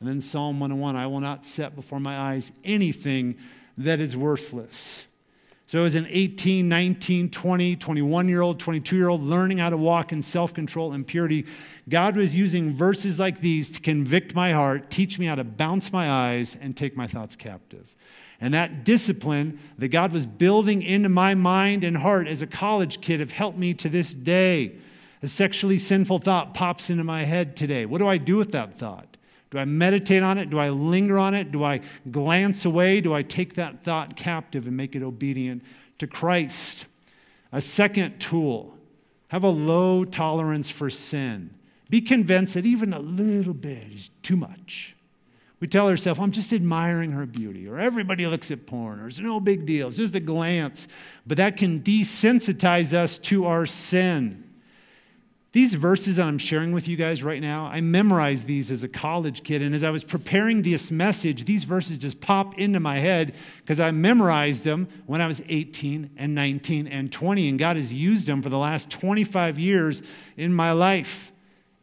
And 0.02 0.10
then 0.10 0.20
Psalm 0.20 0.60
101, 0.60 0.98
I 0.98 1.08
will 1.08 1.22
not 1.22 1.46
set 1.46 1.74
before 1.74 2.02
my 2.02 2.18
eyes 2.18 2.52
anything 2.65 3.38
that 3.78 4.02
is 4.02 4.18
worthless. 4.18 5.06
So, 5.67 5.84
as 5.84 5.95
an 5.95 6.06
18, 6.10 6.69
19, 6.69 7.32
20, 7.32 7.75
21 7.75 8.30
year 8.30 8.41
old, 8.41 8.60
22 8.60 8.95
year 8.95 9.08
old 9.08 9.23
learning 9.23 9.58
how 9.58 9.71
to 9.71 9.78
walk 9.78 10.12
in 10.12 10.21
self 10.21 10.54
control 10.54 10.93
and 10.93 11.06
purity, 11.06 11.45
God 11.89 12.15
was 12.15 12.36
using 12.36 12.75
verses 12.75 13.17
like 13.17 13.41
these 13.41 13.71
to 13.71 13.82
convict 13.82 14.36
my 14.36 14.51
heart, 14.51 14.91
teach 14.91 15.17
me 15.17 15.25
how 15.25 15.36
to 15.36 15.43
bounce 15.43 15.91
my 15.91 16.10
eyes, 16.10 16.56
and 16.60 16.78
take 16.78 16.95
my 16.95 17.08
thoughts 17.08 17.36
captive. 17.36 17.95
And 18.39 18.54
that 18.54 18.84
discipline 18.84 19.60
that 19.80 19.88
God 19.88 20.12
was 20.12 20.28
building 20.28 20.84
into 20.84 21.10
my 21.10 21.34
mind 21.34 21.84
and 21.84 21.97
heart 21.97 22.28
as 22.28 22.43
a 22.43 22.47
college 22.47 23.01
kid 23.01 23.19
have 23.19 23.32
helped 23.32 23.58
me 23.58 23.73
to 23.75 23.89
this 23.89 24.13
day. 24.13 24.75
A 25.23 25.28
sexually 25.28 25.80
sinful 25.80 26.19
thought 26.19 26.54
pops 26.54 26.91
into 26.91 27.04
my 27.04 27.23
head 27.23 27.56
today. 27.56 27.88
What 27.88 27.97
do 27.97 28.08
I 28.08 28.17
do 28.17 28.38
with 28.38 28.51
that 28.51 28.78
thought? 28.78 29.14
Do 29.56 29.60
I 29.60 29.63
meditate 29.63 30.22
on 30.22 30.38
it? 30.38 30.50
Do 30.50 30.60
I 30.60 30.68
linger 30.68 31.18
on 31.18 31.34
it? 31.34 31.50
Do 31.50 31.63
I 31.63 31.80
glance 32.12 32.65
away? 32.65 33.00
Do 33.00 33.13
I 33.13 33.24
take 33.24 33.54
that 33.54 33.86
thought 33.86 34.18
captive 34.18 34.68
and 34.68 34.76
make 34.76 34.98
it 34.98 35.02
obedient 35.02 35.63
to 36.00 36.08
Christ? 36.08 36.88
A 37.54 37.62
second 37.62 38.20
tool 38.20 38.78
have 39.30 39.46
a 39.46 39.50
low 39.50 40.04
tolerance 40.04 40.70
for 40.70 40.89
sin. 40.89 41.52
Be 41.89 42.02
convinced 42.02 42.56
that 42.56 42.65
even 42.65 42.91
a 42.91 43.00
little 43.00 43.54
bit 43.54 43.94
is 43.94 44.10
too 44.24 44.36
much. 44.36 44.94
We 45.62 45.70
tell 45.70 45.88
ourselves, 45.88 46.20
I'm 46.20 46.32
just 46.32 46.52
admiring 46.52 47.13
her 47.13 47.26
beauty, 47.26 47.65
or 47.65 47.80
everybody 47.80 48.28
looks 48.28 48.52
at 48.52 48.65
porn, 48.65 49.00
or 49.00 49.08
it's 49.08 49.20
no 49.20 49.39
big 49.39 49.65
deal, 49.65 49.88
it's 49.88 49.96
just 49.96 50.15
a 50.15 50.20
glance. 50.20 50.86
But 51.26 51.38
that 51.38 51.56
can 51.56 51.80
desensitize 51.80 52.91
us 52.91 53.18
to 53.20 53.46
our 53.46 53.65
sin. 53.65 54.44
These 55.56 55.76
verses 55.76 56.18
that 56.18 56.28
I'm 56.28 56.38
sharing 56.38 56.74
with 56.74 56.86
you 56.86 56.98
guys 56.98 57.24
right 57.24 57.39
now, 57.39 57.68
I 57.68 57.80
memorized 57.80 58.46
these 58.46 58.70
as 58.70 58.84
a 58.84 58.89
college 58.89 59.46
kid. 59.46 59.62
And 59.62 59.74
as 59.74 59.86
I 59.86 59.89
was 59.89 60.04
preparing 60.04 60.63
this 60.63 60.91
message, 60.91 61.46
these 61.46 61.63
verses 61.63 61.98
just 61.98 62.20
popped 62.20 62.60
into 62.60 62.82
my 62.82 62.98
head 62.98 63.36
because 63.62 63.80
I 63.80 63.91
memorized 63.91 64.65
them 64.65 64.89
when 65.06 65.22
I 65.22 65.28
was 65.28 65.41
18 65.48 66.10
and 66.18 66.36
19 66.36 66.89
and 66.89 67.10
20. 67.10 67.48
And 67.48 67.58
God 67.58 67.78
has 67.78 67.94
used 67.94 68.28
them 68.28 68.41
for 68.41 68.50
the 68.50 68.58
last 68.58 68.89
25 68.89 69.58
years 69.58 70.02
in 70.36 70.54
my 70.54 70.74
life. 70.74 71.32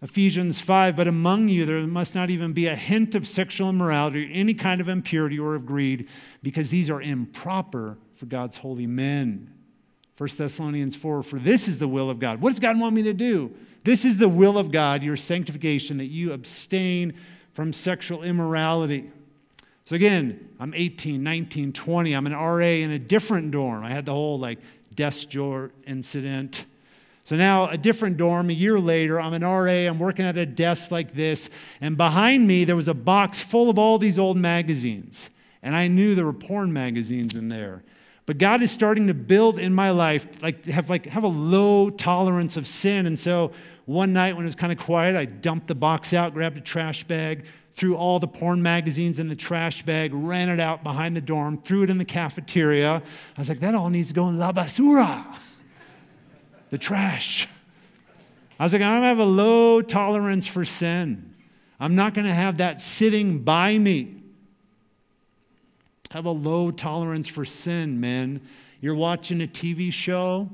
Ephesians 0.03 0.61
5, 0.61 0.95
but 0.95 1.09
among 1.09 1.49
you 1.49 1.65
there 1.65 1.81
must 1.87 2.15
not 2.15 2.29
even 2.29 2.53
be 2.53 2.67
a 2.67 2.77
hint 2.77 3.15
of 3.15 3.27
sexual 3.27 3.71
immorality 3.71 4.27
or 4.27 4.29
any 4.35 4.53
kind 4.53 4.83
of 4.83 4.89
impurity 4.89 5.39
or 5.39 5.55
of 5.55 5.65
greed, 5.65 6.11
because 6.43 6.69
these 6.69 6.91
are 6.91 7.01
improper 7.01 7.97
for 8.17 8.27
God's 8.27 8.59
holy 8.59 8.87
men. 8.87 9.62
1 10.19 10.29
Thessalonians 10.37 10.97
4 10.97 11.23
For 11.23 11.39
this 11.39 11.69
is 11.69 11.79
the 11.79 11.89
will 11.89 12.11
of 12.11 12.19
God. 12.19 12.41
What 12.41 12.51
does 12.51 12.61
God 12.61 12.79
want 12.79 12.95
me 12.95 13.03
to 13.03 13.13
do? 13.13 13.55
This 13.85 14.05
is 14.05 14.19
the 14.19 14.29
will 14.29 14.59
of 14.59 14.71
God, 14.71 15.03
your 15.03 15.17
sanctification, 15.17 15.97
that 15.97 16.07
you 16.07 16.33
abstain 16.33 17.15
from 17.53 17.73
sexual 17.73 18.23
immorality. 18.23 19.11
So 19.85 19.97
again, 19.97 20.49
I'm 20.61 20.73
18, 20.75 21.23
19, 21.23 21.73
20. 21.73 22.13
I'm 22.13 22.27
an 22.27 22.33
RA 22.33 22.59
in 22.59 22.93
a 22.93 22.99
different 22.99 23.51
dorm. 23.51 23.85
I 23.85 23.91
had 23.91 24.07
the 24.07 24.13
whole 24.13 24.39
like 24.39 24.59
desk 24.95 25.29
drawer 25.31 25.73
incident. 25.87 26.65
So 27.25 27.37
now, 27.37 27.69
a 27.69 27.79
different 27.79 28.17
dorm, 28.17 28.51
a 28.51 28.53
year 28.53 28.81
later, 28.81 29.21
I'm 29.21 29.33
an 29.33 29.43
RA, 29.43 29.89
I'm 29.89 30.01
working 30.01 30.25
at 30.25 30.37
a 30.37 30.45
desk 30.45 30.91
like 30.91 31.15
this, 31.15 31.49
and 31.81 31.97
behind 31.97 32.49
me 32.49 32.65
there 32.65 32.75
was 32.75 32.89
a 32.89 32.95
box 32.95 33.41
full 33.41 33.71
of 33.71 33.79
all 33.79 33.99
these 33.99 34.19
old 34.19 34.37
magazines. 34.37 35.31
And 35.63 35.77
I 35.77 35.87
knew 35.87 36.17
there 36.17 36.25
were 36.25 36.33
porn 36.33 36.73
magazines 36.73 37.37
in 37.37 37.49
there. 37.49 37.85
But 38.25 38.39
God 38.39 38.63
is 38.63 38.71
starting 38.71 39.09
to 39.09 39.15
build 39.15 39.59
in 39.59 39.75
my 39.75 39.91
life, 39.91 40.27
like 40.43 40.65
have 40.67 40.89
like 40.89 41.07
have 41.07 41.25
a 41.25 41.29
low 41.29 41.91
tolerance 41.91 42.57
of 42.57 42.67
sin. 42.67 43.07
And 43.07 43.19
so 43.19 43.51
one 43.85 44.13
night 44.13 44.37
when 44.37 44.45
it 44.45 44.49
was 44.49 44.55
kind 44.55 44.73
of 44.73 44.79
quiet, 44.79 45.17
I 45.17 45.25
dumped 45.25 45.67
the 45.67 45.75
box 45.75 46.15
out, 46.15 46.33
grabbed 46.33 46.57
a 46.57 46.61
trash 46.61 47.03
bag, 47.05 47.47
threw 47.73 47.97
all 47.97 48.21
the 48.21 48.29
porn 48.29 48.63
magazines 48.63 49.19
in 49.19 49.29
the 49.29 49.35
trash 49.35 49.83
bag, 49.83 50.13
ran 50.15 50.49
it 50.49 50.61
out 50.61 50.85
behind 50.85 51.17
the 51.17 51.21
dorm, 51.21 51.59
threw 51.59 51.83
it 51.83 51.91
in 51.91 51.99
the 51.99 52.05
cafeteria. 52.05 53.03
I 53.37 53.41
was 53.41 53.49
like, 53.49 53.61
that 53.61 53.75
all 53.75 53.91
needs 53.91 54.09
to 54.09 54.15
go 54.15 54.29
in 54.29 54.39
la 54.39 54.53
basura, 54.53 55.25
the 56.71 56.79
trash. 56.79 57.49
I 58.61 58.65
was 58.65 58.73
like, 58.73 58.83
I'm 58.83 59.01
to 59.01 59.07
have 59.09 59.19
a 59.19 59.25
low 59.25 59.83
tolerance 59.83 60.47
for 60.47 60.65
sin. 60.65 61.35
I'm 61.81 61.97
not 61.97 62.15
going 62.15 62.29
to 62.29 62.35
have 62.35 62.59
that 62.59 62.81
sitting 62.81 63.41
by 63.41 63.77
me. 63.77 64.22
Have 66.13 66.27
a 66.27 66.31
low 66.31 66.71
tolerance 66.71 67.27
for 67.27 67.43
sin, 67.47 67.99
man. 67.99 68.43
You're 68.83 68.95
watching 68.95 69.41
a 69.41 69.47
TV 69.47 69.91
show, 69.91 70.51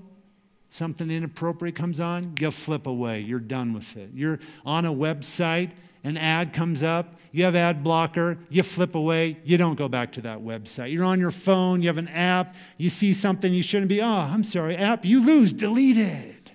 something 0.69 1.11
inappropriate 1.11 1.75
comes 1.75 1.99
on, 1.99 2.37
you 2.39 2.53
flip 2.53 2.87
away. 2.87 3.23
You're 3.27 3.41
done 3.41 3.73
with 3.73 3.97
it. 3.97 4.11
You're 4.15 4.39
on 4.65 4.85
a 4.85 4.93
website, 4.93 5.73
an 6.05 6.17
ad 6.17 6.53
comes 6.53 6.85
up, 6.85 7.19
you 7.33 7.43
have 7.43 7.57
ad 7.57 7.83
blocker, 7.83 8.39
you 8.49 8.63
flip 8.63 8.95
away, 8.95 9.39
you 9.43 9.57
don't 9.57 9.75
go 9.75 9.89
back 9.89 10.13
to 10.13 10.21
that 10.21 10.39
website. 10.39 10.93
You're 10.93 11.05
on 11.05 11.19
your 11.19 11.33
phone, 11.33 11.83
you 11.83 11.89
have 11.89 11.99
an 11.99 12.09
app, 12.09 12.55
you 12.77 12.89
see 12.89 13.13
something 13.13 13.53
you 13.53 13.65
shouldn't 13.65 13.89
be, 13.89 14.01
oh, 14.01 14.07
I'm 14.07 14.45
sorry, 14.45 14.77
app, 14.77 15.05
you 15.05 15.21
lose, 15.21 15.53
delete 15.53 15.99
it. 15.99 16.53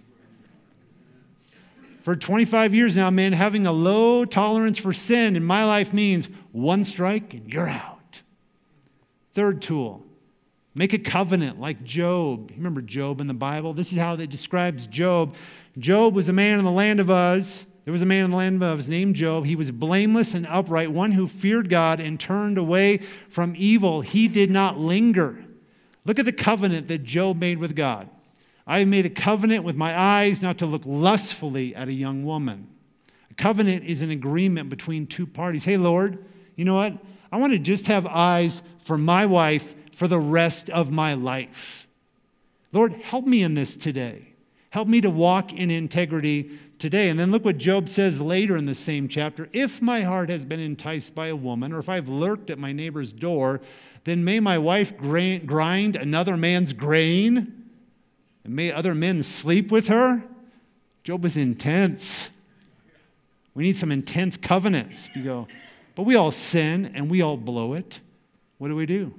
For 2.00 2.16
25 2.16 2.74
years 2.74 2.96
now, 2.96 3.10
man, 3.10 3.34
having 3.34 3.68
a 3.68 3.74
low 3.74 4.24
tolerance 4.24 4.78
for 4.78 4.94
sin 4.94 5.36
in 5.36 5.44
my 5.44 5.66
life 5.66 5.92
means 5.92 6.30
one 6.54 6.86
strike 6.86 7.34
and 7.34 7.52
you're 7.52 7.68
out. 7.68 7.93
Third 9.34 9.62
tool, 9.62 10.06
make 10.76 10.94
a 10.94 11.00
covenant 11.00 11.60
like 11.60 11.84
Job. 11.84 12.52
Remember 12.56 12.82
Job 12.82 13.22
in 13.22 13.28
the 13.28 13.34
Bible? 13.34 13.74
This 13.74 13.92
is 13.92 13.98
how 13.98 14.14
it 14.16 14.30
describes 14.30 14.88
Job. 14.88 15.36
Job 15.78 16.14
was 16.14 16.30
a 16.30 16.34
man 16.34 16.60
in 16.60 16.66
the 16.66 16.72
land 16.72 17.00
of 17.00 17.10
Uz 17.10 17.66
there 17.86 17.92
was 17.92 18.02
a 18.02 18.06
man 18.06 18.26
in 18.26 18.32
the 18.32 18.38
land 18.38 18.64
of 18.64 18.80
Uz 18.80 18.88
named 18.88 19.16
Job. 19.16 19.46
He 19.46 19.56
was 19.56 19.70
blameless 19.72 20.34
and 20.34 20.48
upright, 20.48 20.92
one 20.92 21.12
who 21.12 21.28
feared 21.28 21.70
God 21.70 22.00
and 22.00 22.20
turned 22.20 22.58
away 22.58 23.00
from 23.30 23.56
evil. 23.58 24.02
He 24.02 24.28
did 24.28 24.50
not 24.50 24.80
linger. 24.80 25.44
Look 26.06 26.18
at 26.18 26.26
the 26.26 26.32
covenant 26.32 26.88
that 26.88 27.04
Job 27.04 27.40
made 27.40 27.58
with 27.58 27.76
God. 27.76 28.10
I 28.66 28.80
have 28.80 28.88
made 28.88 29.06
a 29.06 29.10
covenant 29.10 29.66
with 29.66 29.76
my 29.76 29.98
eyes 29.98 30.42
not 30.42 30.58
to 30.60 30.66
look 30.66 30.84
lustfully 30.86 31.76
at 31.76 31.90
a 31.90 31.94
young 31.94 32.24
woman. 32.24 32.70
A 33.30 33.34
covenant 33.34 33.84
is 33.84 34.02
an 34.02 34.12
agreement 34.12 34.70
between 34.70 35.06
two 35.06 35.28
parties. 35.28 35.66
Hey, 35.66 35.76
Lord, 35.76 36.24
you 36.56 36.64
know 36.64 36.76
what? 36.76 36.98
I 37.34 37.38
want 37.38 37.52
to 37.52 37.58
just 37.58 37.88
have 37.88 38.06
eyes 38.06 38.62
for 38.78 38.96
my 38.96 39.26
wife 39.26 39.74
for 39.92 40.08
the 40.08 40.20
rest 40.20 40.70
of 40.70 40.92
my 40.92 41.16
life. 41.16 41.88
Lord, 42.72 42.94
help 42.94 43.26
me 43.26 43.42
in 43.42 43.56
this 43.56 43.76
today. 43.76 44.36
Help 44.70 44.88
me 44.88 45.02
to 45.02 45.10
walk 45.10 45.52
in 45.52 45.72
integrity 45.72 46.60
today. 46.78 47.10
And 47.10 47.20
then 47.20 47.32
look 47.32 47.44
what 47.44 47.58
Job 47.58 47.90
says 47.90 48.22
later 48.22 48.56
in 48.56 48.68
the 48.68 48.76
same 48.76 49.08
chapter. 49.08 49.50
If 49.52 49.82
my 49.82 50.04
heart 50.04 50.30
has 50.30 50.46
been 50.46 50.60
enticed 50.60 51.16
by 51.16 51.26
a 51.26 51.36
woman, 51.36 51.74
or 51.74 51.80
if 51.80 51.90
I've 51.90 52.08
lurked 52.08 52.52
at 52.52 52.60
my 52.60 52.72
neighbor's 52.72 53.12
door, 53.12 53.62
then 54.04 54.24
may 54.24 54.40
my 54.40 54.60
wife 54.60 54.96
grind 54.96 55.96
another 55.96 56.38
man's 56.38 56.72
grain, 56.72 57.68
and 58.44 58.56
may 58.56 58.72
other 58.72 58.94
men 58.94 59.24
sleep 59.24 59.72
with 59.72 59.88
her. 59.88 60.22
Job 61.04 61.26
is 61.26 61.36
intense. 61.36 62.30
We 63.56 63.64
need 63.64 63.78
some 63.78 63.92
intense 63.92 64.38
covenants. 64.38 65.10
You 65.16 65.24
go, 65.24 65.48
but 65.96 66.04
we 66.04 66.16
all 66.16 66.32
sin 66.32 66.92
and 66.94 67.10
we 67.10 67.22
all 67.22 67.38
blow 67.38 67.74
it. 67.74 68.00
What 68.58 68.70
do 68.70 68.76
we 68.76 68.86
do? 68.86 69.14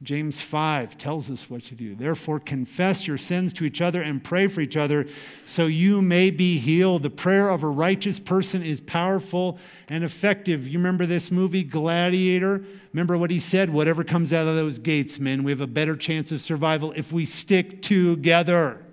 James 0.00 0.40
5 0.40 0.96
tells 0.96 1.28
us 1.28 1.50
what 1.50 1.64
to 1.64 1.74
do. 1.74 1.96
Therefore, 1.96 2.38
confess 2.38 3.08
your 3.08 3.18
sins 3.18 3.52
to 3.54 3.64
each 3.64 3.80
other 3.80 4.00
and 4.00 4.22
pray 4.22 4.46
for 4.46 4.60
each 4.60 4.76
other 4.76 5.06
so 5.44 5.66
you 5.66 6.00
may 6.00 6.30
be 6.30 6.58
healed. 6.58 7.02
The 7.02 7.10
prayer 7.10 7.48
of 7.48 7.64
a 7.64 7.68
righteous 7.68 8.20
person 8.20 8.62
is 8.62 8.80
powerful 8.80 9.58
and 9.88 10.04
effective. 10.04 10.68
You 10.68 10.78
remember 10.78 11.04
this 11.04 11.32
movie, 11.32 11.64
Gladiator? 11.64 12.62
Remember 12.92 13.18
what 13.18 13.32
he 13.32 13.40
said? 13.40 13.70
Whatever 13.70 14.04
comes 14.04 14.32
out 14.32 14.46
of 14.46 14.54
those 14.54 14.78
gates, 14.78 15.18
men, 15.18 15.42
we 15.42 15.50
have 15.50 15.60
a 15.60 15.66
better 15.66 15.96
chance 15.96 16.30
of 16.30 16.40
survival 16.40 16.92
if 16.92 17.10
we 17.10 17.24
stick 17.24 17.82
together. 17.82 18.84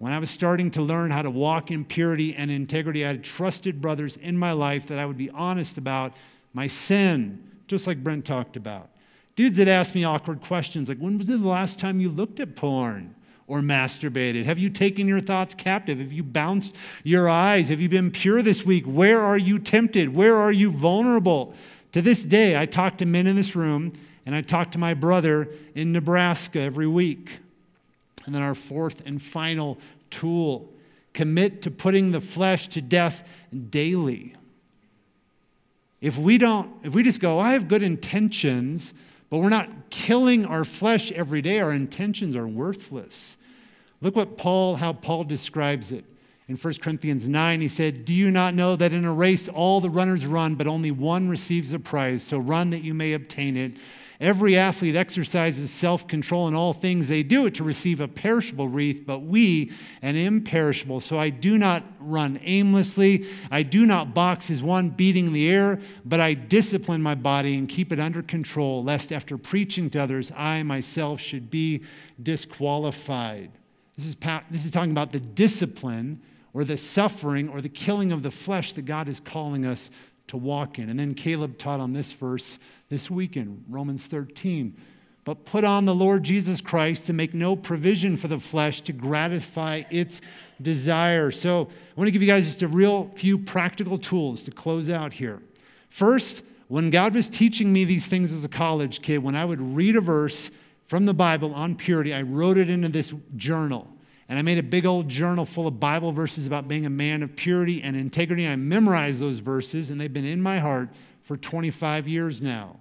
When 0.00 0.14
I 0.14 0.18
was 0.18 0.30
starting 0.30 0.70
to 0.70 0.82
learn 0.82 1.10
how 1.10 1.20
to 1.20 1.28
walk 1.28 1.70
in 1.70 1.84
purity 1.84 2.34
and 2.34 2.50
integrity, 2.50 3.04
I 3.04 3.08
had 3.08 3.22
trusted 3.22 3.82
brothers 3.82 4.16
in 4.16 4.38
my 4.38 4.52
life 4.52 4.86
that 4.86 4.98
I 4.98 5.04
would 5.04 5.18
be 5.18 5.28
honest 5.28 5.76
about 5.76 6.16
my 6.54 6.68
sin, 6.68 7.46
just 7.66 7.86
like 7.86 8.02
Brent 8.02 8.24
talked 8.24 8.56
about. 8.56 8.88
Dudes 9.36 9.58
that 9.58 9.68
asked 9.68 9.94
me 9.94 10.02
awkward 10.02 10.40
questions 10.40 10.88
like, 10.88 10.96
when 10.96 11.18
was 11.18 11.26
the 11.26 11.36
last 11.36 11.78
time 11.78 12.00
you 12.00 12.08
looked 12.08 12.40
at 12.40 12.56
porn 12.56 13.14
or 13.46 13.60
masturbated? 13.60 14.46
Have 14.46 14.58
you 14.58 14.70
taken 14.70 15.06
your 15.06 15.20
thoughts 15.20 15.54
captive? 15.54 15.98
Have 15.98 16.14
you 16.14 16.22
bounced 16.22 16.74
your 17.04 17.28
eyes? 17.28 17.68
Have 17.68 17.82
you 17.82 17.90
been 17.90 18.10
pure 18.10 18.40
this 18.40 18.64
week? 18.64 18.86
Where 18.86 19.20
are 19.20 19.36
you 19.36 19.58
tempted? 19.58 20.14
Where 20.14 20.34
are 20.34 20.50
you 20.50 20.70
vulnerable? 20.70 21.54
To 21.92 22.00
this 22.00 22.22
day, 22.22 22.56
I 22.56 22.64
talk 22.64 22.96
to 22.98 23.04
men 23.04 23.26
in 23.26 23.36
this 23.36 23.54
room 23.54 23.92
and 24.24 24.34
I 24.34 24.40
talk 24.40 24.70
to 24.70 24.78
my 24.78 24.94
brother 24.94 25.50
in 25.74 25.92
Nebraska 25.92 26.58
every 26.58 26.86
week. 26.86 27.40
And 28.26 28.34
then 28.34 28.42
our 28.42 28.54
fourth 28.54 29.02
and 29.06 29.20
final 29.20 29.78
tool 30.10 30.72
commit 31.12 31.62
to 31.62 31.70
putting 31.70 32.12
the 32.12 32.20
flesh 32.20 32.68
to 32.68 32.80
death 32.80 33.26
daily. 33.70 34.34
If 36.00 36.16
we 36.16 36.38
don't, 36.38 36.72
if 36.82 36.94
we 36.94 37.02
just 37.02 37.20
go, 37.20 37.38
I 37.38 37.52
have 37.52 37.68
good 37.68 37.82
intentions, 37.82 38.94
but 39.28 39.38
we're 39.38 39.48
not 39.48 39.90
killing 39.90 40.44
our 40.46 40.64
flesh 40.64 41.12
every 41.12 41.42
day. 41.42 41.60
Our 41.60 41.72
intentions 41.72 42.34
are 42.34 42.46
worthless. 42.46 43.36
Look 44.00 44.16
what 44.16 44.36
Paul, 44.36 44.76
how 44.76 44.94
Paul 44.94 45.24
describes 45.24 45.92
it. 45.92 46.04
In 46.48 46.56
1 46.56 46.74
Corinthians 46.82 47.28
9, 47.28 47.60
he 47.60 47.68
said, 47.68 48.04
Do 48.04 48.14
you 48.14 48.30
not 48.30 48.54
know 48.54 48.74
that 48.74 48.92
in 48.92 49.04
a 49.04 49.12
race 49.12 49.46
all 49.46 49.80
the 49.80 49.90
runners 49.90 50.26
run, 50.26 50.56
but 50.56 50.66
only 50.66 50.90
one 50.90 51.28
receives 51.28 51.72
a 51.72 51.78
prize? 51.78 52.24
So 52.24 52.38
run 52.38 52.70
that 52.70 52.82
you 52.82 52.92
may 52.92 53.12
obtain 53.12 53.56
it. 53.56 53.76
Every 54.20 54.54
athlete 54.54 54.96
exercises 54.96 55.70
self 55.70 56.06
control 56.06 56.46
in 56.46 56.54
all 56.54 56.74
things. 56.74 57.08
They 57.08 57.22
do 57.22 57.46
it 57.46 57.54
to 57.54 57.64
receive 57.64 58.00
a 58.00 58.08
perishable 58.08 58.68
wreath, 58.68 59.04
but 59.06 59.20
we 59.20 59.72
an 60.02 60.14
imperishable. 60.14 61.00
So 61.00 61.18
I 61.18 61.30
do 61.30 61.56
not 61.56 61.84
run 61.98 62.38
aimlessly. 62.42 63.26
I 63.50 63.62
do 63.62 63.86
not 63.86 64.12
box 64.12 64.50
as 64.50 64.62
one 64.62 64.90
beating 64.90 65.32
the 65.32 65.48
air, 65.50 65.80
but 66.04 66.20
I 66.20 66.34
discipline 66.34 67.00
my 67.00 67.14
body 67.14 67.56
and 67.56 67.66
keep 67.66 67.92
it 67.92 67.98
under 67.98 68.22
control, 68.22 68.84
lest 68.84 69.10
after 69.10 69.38
preaching 69.38 69.88
to 69.90 70.02
others, 70.02 70.30
I 70.36 70.62
myself 70.64 71.18
should 71.18 71.50
be 71.50 71.82
disqualified. 72.22 73.52
This 73.96 74.06
is, 74.06 74.16
this 74.50 74.66
is 74.66 74.70
talking 74.70 74.90
about 74.90 75.12
the 75.12 75.20
discipline 75.20 76.20
or 76.52 76.64
the 76.64 76.76
suffering 76.76 77.48
or 77.48 77.62
the 77.62 77.68
killing 77.70 78.12
of 78.12 78.22
the 78.22 78.30
flesh 78.30 78.74
that 78.74 78.82
God 78.82 79.08
is 79.08 79.18
calling 79.18 79.64
us 79.64 79.90
to 80.26 80.36
walk 80.36 80.78
in. 80.78 80.90
And 80.90 81.00
then 81.00 81.14
Caleb 81.14 81.58
taught 81.58 81.80
on 81.80 81.92
this 81.92 82.12
verse 82.12 82.58
this 82.90 83.10
weekend, 83.10 83.64
Romans 83.68 84.06
13. 84.06 84.76
But 85.24 85.44
put 85.44 85.64
on 85.64 85.84
the 85.84 85.94
Lord 85.94 86.24
Jesus 86.24 86.60
Christ 86.60 87.06
to 87.06 87.12
make 87.12 87.32
no 87.32 87.54
provision 87.54 88.16
for 88.16 88.26
the 88.28 88.38
flesh 88.38 88.80
to 88.82 88.92
gratify 88.92 89.84
its 89.90 90.20
desire. 90.60 91.30
So 91.30 91.62
I 91.62 92.00
want 92.00 92.08
to 92.08 92.10
give 92.10 92.20
you 92.20 92.28
guys 92.28 92.46
just 92.46 92.62
a 92.62 92.68
real 92.68 93.10
few 93.14 93.38
practical 93.38 93.96
tools 93.96 94.42
to 94.42 94.50
close 94.50 94.90
out 94.90 95.14
here. 95.14 95.40
First, 95.88 96.42
when 96.68 96.90
God 96.90 97.14
was 97.14 97.28
teaching 97.28 97.72
me 97.72 97.84
these 97.84 98.06
things 98.06 98.32
as 98.32 98.44
a 98.44 98.48
college 98.48 99.02
kid, 99.02 99.18
when 99.18 99.34
I 99.36 99.44
would 99.44 99.60
read 99.60 99.94
a 99.94 100.00
verse 100.00 100.50
from 100.86 101.06
the 101.06 101.14
Bible 101.14 101.54
on 101.54 101.76
purity, 101.76 102.12
I 102.12 102.22
wrote 102.22 102.58
it 102.58 102.68
into 102.68 102.88
this 102.88 103.14
journal. 103.36 103.88
And 104.28 104.38
I 104.38 104.42
made 104.42 104.58
a 104.58 104.62
big 104.62 104.86
old 104.86 105.08
journal 105.08 105.44
full 105.44 105.66
of 105.66 105.78
Bible 105.78 106.12
verses 106.12 106.46
about 106.46 106.66
being 106.66 106.86
a 106.86 106.90
man 106.90 107.22
of 107.22 107.36
purity 107.36 107.82
and 107.82 107.96
integrity. 107.96 108.44
And 108.44 108.52
I 108.52 108.56
memorized 108.56 109.20
those 109.20 109.40
verses, 109.40 109.90
and 109.90 110.00
they've 110.00 110.12
been 110.12 110.24
in 110.24 110.40
my 110.40 110.60
heart 110.60 110.88
for 111.22 111.36
25 111.36 112.08
years 112.08 112.40
now. 112.42 112.79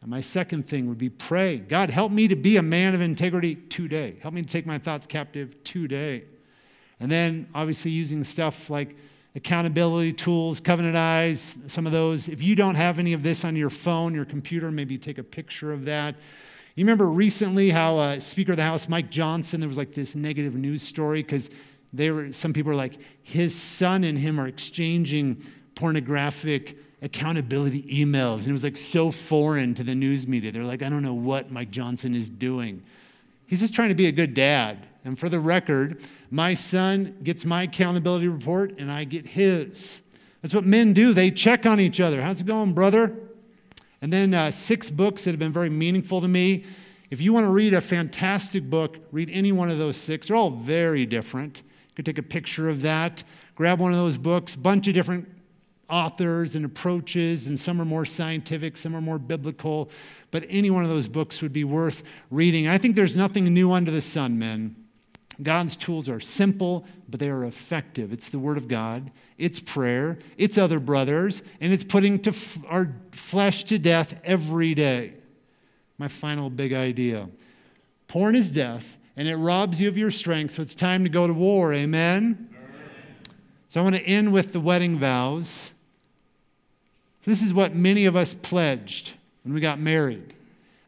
And 0.00 0.10
my 0.10 0.20
second 0.20 0.66
thing 0.66 0.88
would 0.88 0.98
be 0.98 1.10
pray. 1.10 1.58
God, 1.58 1.90
help 1.90 2.10
me 2.10 2.26
to 2.28 2.36
be 2.36 2.56
a 2.56 2.62
man 2.62 2.94
of 2.94 3.00
integrity 3.00 3.54
today. 3.54 4.16
Help 4.22 4.32
me 4.34 4.42
to 4.42 4.48
take 4.48 4.66
my 4.66 4.78
thoughts 4.78 5.06
captive 5.06 5.62
today. 5.62 6.24
And 6.98 7.10
then, 7.10 7.48
obviously, 7.54 7.90
using 7.90 8.24
stuff 8.24 8.70
like 8.70 8.96
accountability 9.34 10.12
tools, 10.12 10.60
covenant 10.60 10.96
eyes, 10.96 11.56
some 11.66 11.86
of 11.86 11.92
those. 11.92 12.28
If 12.28 12.42
you 12.42 12.54
don't 12.54 12.74
have 12.74 12.98
any 12.98 13.12
of 13.12 13.22
this 13.22 13.44
on 13.44 13.56
your 13.56 13.70
phone, 13.70 14.14
your 14.14 14.24
computer, 14.24 14.70
maybe 14.70 14.98
take 14.98 15.18
a 15.18 15.22
picture 15.22 15.72
of 15.72 15.84
that. 15.84 16.16
You 16.74 16.84
remember 16.84 17.06
recently 17.06 17.70
how 17.70 17.98
uh, 17.98 18.20
Speaker 18.20 18.52
of 18.52 18.56
the 18.56 18.64
House 18.64 18.88
Mike 18.88 19.10
Johnson, 19.10 19.60
there 19.60 19.68
was 19.68 19.78
like 19.78 19.94
this 19.94 20.14
negative 20.14 20.54
news 20.54 20.82
story 20.82 21.22
because 21.22 21.50
they 21.92 22.10
were 22.10 22.32
some 22.32 22.52
people 22.52 22.70
were 22.70 22.76
like 22.76 22.98
his 23.22 23.54
son 23.54 24.04
and 24.04 24.18
him 24.18 24.40
are 24.40 24.46
exchanging 24.46 25.42
pornographic 25.74 26.76
accountability 27.02 27.82
emails 27.82 28.38
and 28.40 28.48
it 28.48 28.52
was 28.52 28.64
like 28.64 28.76
so 28.76 29.10
foreign 29.10 29.74
to 29.74 29.82
the 29.82 29.94
news 29.94 30.26
media. 30.26 30.52
They're 30.52 30.64
like, 30.64 30.82
I 30.82 30.88
don't 30.88 31.02
know 31.02 31.14
what 31.14 31.50
Mike 31.50 31.70
Johnson 31.70 32.14
is 32.14 32.28
doing. 32.28 32.82
He's 33.46 33.60
just 33.60 33.74
trying 33.74 33.88
to 33.88 33.94
be 33.94 34.06
a 34.06 34.12
good 34.12 34.34
dad. 34.34 34.86
And 35.04 35.18
for 35.18 35.28
the 35.28 35.40
record, 35.40 36.02
my 36.30 36.54
son 36.54 37.16
gets 37.22 37.44
my 37.44 37.62
accountability 37.62 38.28
report 38.28 38.78
and 38.78 38.92
I 38.92 39.04
get 39.04 39.28
his. 39.28 40.02
That's 40.42 40.54
what 40.54 40.64
men 40.64 40.92
do. 40.92 41.12
They 41.12 41.30
check 41.30 41.66
on 41.66 41.80
each 41.80 42.00
other. 42.00 42.22
How's 42.22 42.40
it 42.40 42.46
going, 42.46 42.74
brother? 42.74 43.16
And 44.02 44.12
then 44.12 44.32
uh, 44.32 44.50
six 44.50 44.90
books 44.90 45.24
that 45.24 45.30
have 45.30 45.38
been 45.38 45.52
very 45.52 45.70
meaningful 45.70 46.20
to 46.20 46.28
me. 46.28 46.64
If 47.10 47.20
you 47.20 47.32
want 47.32 47.44
to 47.44 47.50
read 47.50 47.74
a 47.74 47.80
fantastic 47.80 48.70
book, 48.70 48.98
read 49.10 49.30
any 49.30 49.52
one 49.52 49.70
of 49.70 49.78
those 49.78 49.96
six. 49.96 50.28
They're 50.28 50.36
all 50.36 50.50
very 50.50 51.04
different. 51.06 51.58
You 51.88 51.94
could 51.96 52.06
take 52.06 52.18
a 52.18 52.22
picture 52.22 52.68
of 52.68 52.82
that, 52.82 53.24
grab 53.56 53.80
one 53.80 53.92
of 53.92 53.98
those 53.98 54.16
books, 54.16 54.54
bunch 54.54 54.86
of 54.86 54.94
different 54.94 55.28
authors 55.90 56.54
and 56.54 56.64
approaches, 56.64 57.46
and 57.46 57.58
some 57.58 57.80
are 57.80 57.84
more 57.84 58.04
scientific, 58.04 58.76
some 58.76 58.94
are 58.94 59.00
more 59.00 59.18
biblical, 59.18 59.90
but 60.30 60.44
any 60.48 60.70
one 60.70 60.84
of 60.84 60.90
those 60.90 61.08
books 61.08 61.42
would 61.42 61.52
be 61.52 61.64
worth 61.64 62.02
reading. 62.30 62.68
I 62.68 62.78
think 62.78 62.96
there's 62.96 63.16
nothing 63.16 63.44
new 63.52 63.72
under 63.72 63.90
the 63.90 64.00
sun, 64.00 64.38
men. 64.38 64.76
God's 65.42 65.76
tools 65.76 66.08
are 66.08 66.20
simple, 66.20 66.84
but 67.08 67.18
they 67.18 67.30
are 67.30 67.44
effective. 67.44 68.12
It's 68.12 68.28
the 68.28 68.38
Word 68.38 68.56
of 68.56 68.68
God, 68.68 69.10
it's 69.38 69.58
prayer, 69.58 70.18
it's 70.36 70.58
other 70.58 70.78
brothers, 70.78 71.42
and 71.60 71.72
it's 71.72 71.84
putting 71.84 72.18
to 72.20 72.30
f- 72.30 72.58
our 72.68 72.94
flesh 73.12 73.64
to 73.64 73.78
death 73.78 74.20
every 74.22 74.74
day. 74.74 75.14
My 75.98 76.08
final 76.08 76.50
big 76.50 76.72
idea 76.72 77.28
porn 78.06 78.34
is 78.34 78.50
death, 78.50 78.98
and 79.16 79.28
it 79.28 79.36
robs 79.36 79.80
you 79.80 79.86
of 79.86 79.96
your 79.96 80.10
strength, 80.10 80.54
so 80.54 80.62
it's 80.62 80.74
time 80.74 81.04
to 81.04 81.10
go 81.10 81.28
to 81.28 81.32
war. 81.32 81.72
Amen? 81.72 82.48
So 83.68 83.80
I 83.80 83.84
want 83.84 83.94
to 83.94 84.02
end 84.02 84.32
with 84.32 84.52
the 84.52 84.58
wedding 84.58 84.98
vows. 84.98 85.70
This 87.24 87.42
is 87.42 87.52
what 87.52 87.74
many 87.74 88.06
of 88.06 88.16
us 88.16 88.34
pledged 88.34 89.12
when 89.42 89.54
we 89.54 89.60
got 89.60 89.78
married. 89.78 90.34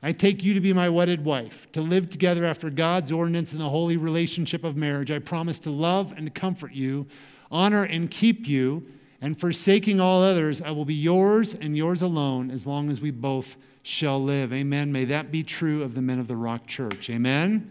I 0.02 0.12
take 0.12 0.42
you 0.42 0.54
to 0.54 0.60
be 0.60 0.72
my 0.72 0.88
wedded 0.88 1.24
wife, 1.24 1.70
to 1.72 1.80
live 1.80 2.10
together 2.10 2.44
after 2.44 2.70
God's 2.70 3.12
ordinance 3.12 3.52
in 3.52 3.58
the 3.58 3.68
holy 3.68 3.96
relationship 3.96 4.64
of 4.64 4.76
marriage. 4.76 5.12
I 5.12 5.20
promise 5.20 5.58
to 5.60 5.70
love 5.70 6.12
and 6.16 6.34
comfort 6.34 6.72
you, 6.72 7.06
honor 7.50 7.84
and 7.84 8.10
keep 8.10 8.48
you, 8.48 8.84
and 9.20 9.38
forsaking 9.38 10.00
all 10.00 10.20
others, 10.22 10.60
I 10.60 10.72
will 10.72 10.84
be 10.84 10.94
yours 10.94 11.54
and 11.54 11.76
yours 11.76 12.02
alone 12.02 12.50
as 12.50 12.66
long 12.66 12.90
as 12.90 13.00
we 13.00 13.12
both 13.12 13.56
shall 13.84 14.20
live. 14.20 14.52
Amen. 14.52 14.90
May 14.90 15.04
that 15.04 15.30
be 15.30 15.44
true 15.44 15.84
of 15.84 15.94
the 15.94 16.02
men 16.02 16.18
of 16.18 16.26
the 16.26 16.36
Rock 16.36 16.66
Church. 16.66 17.08
Amen. 17.08 17.70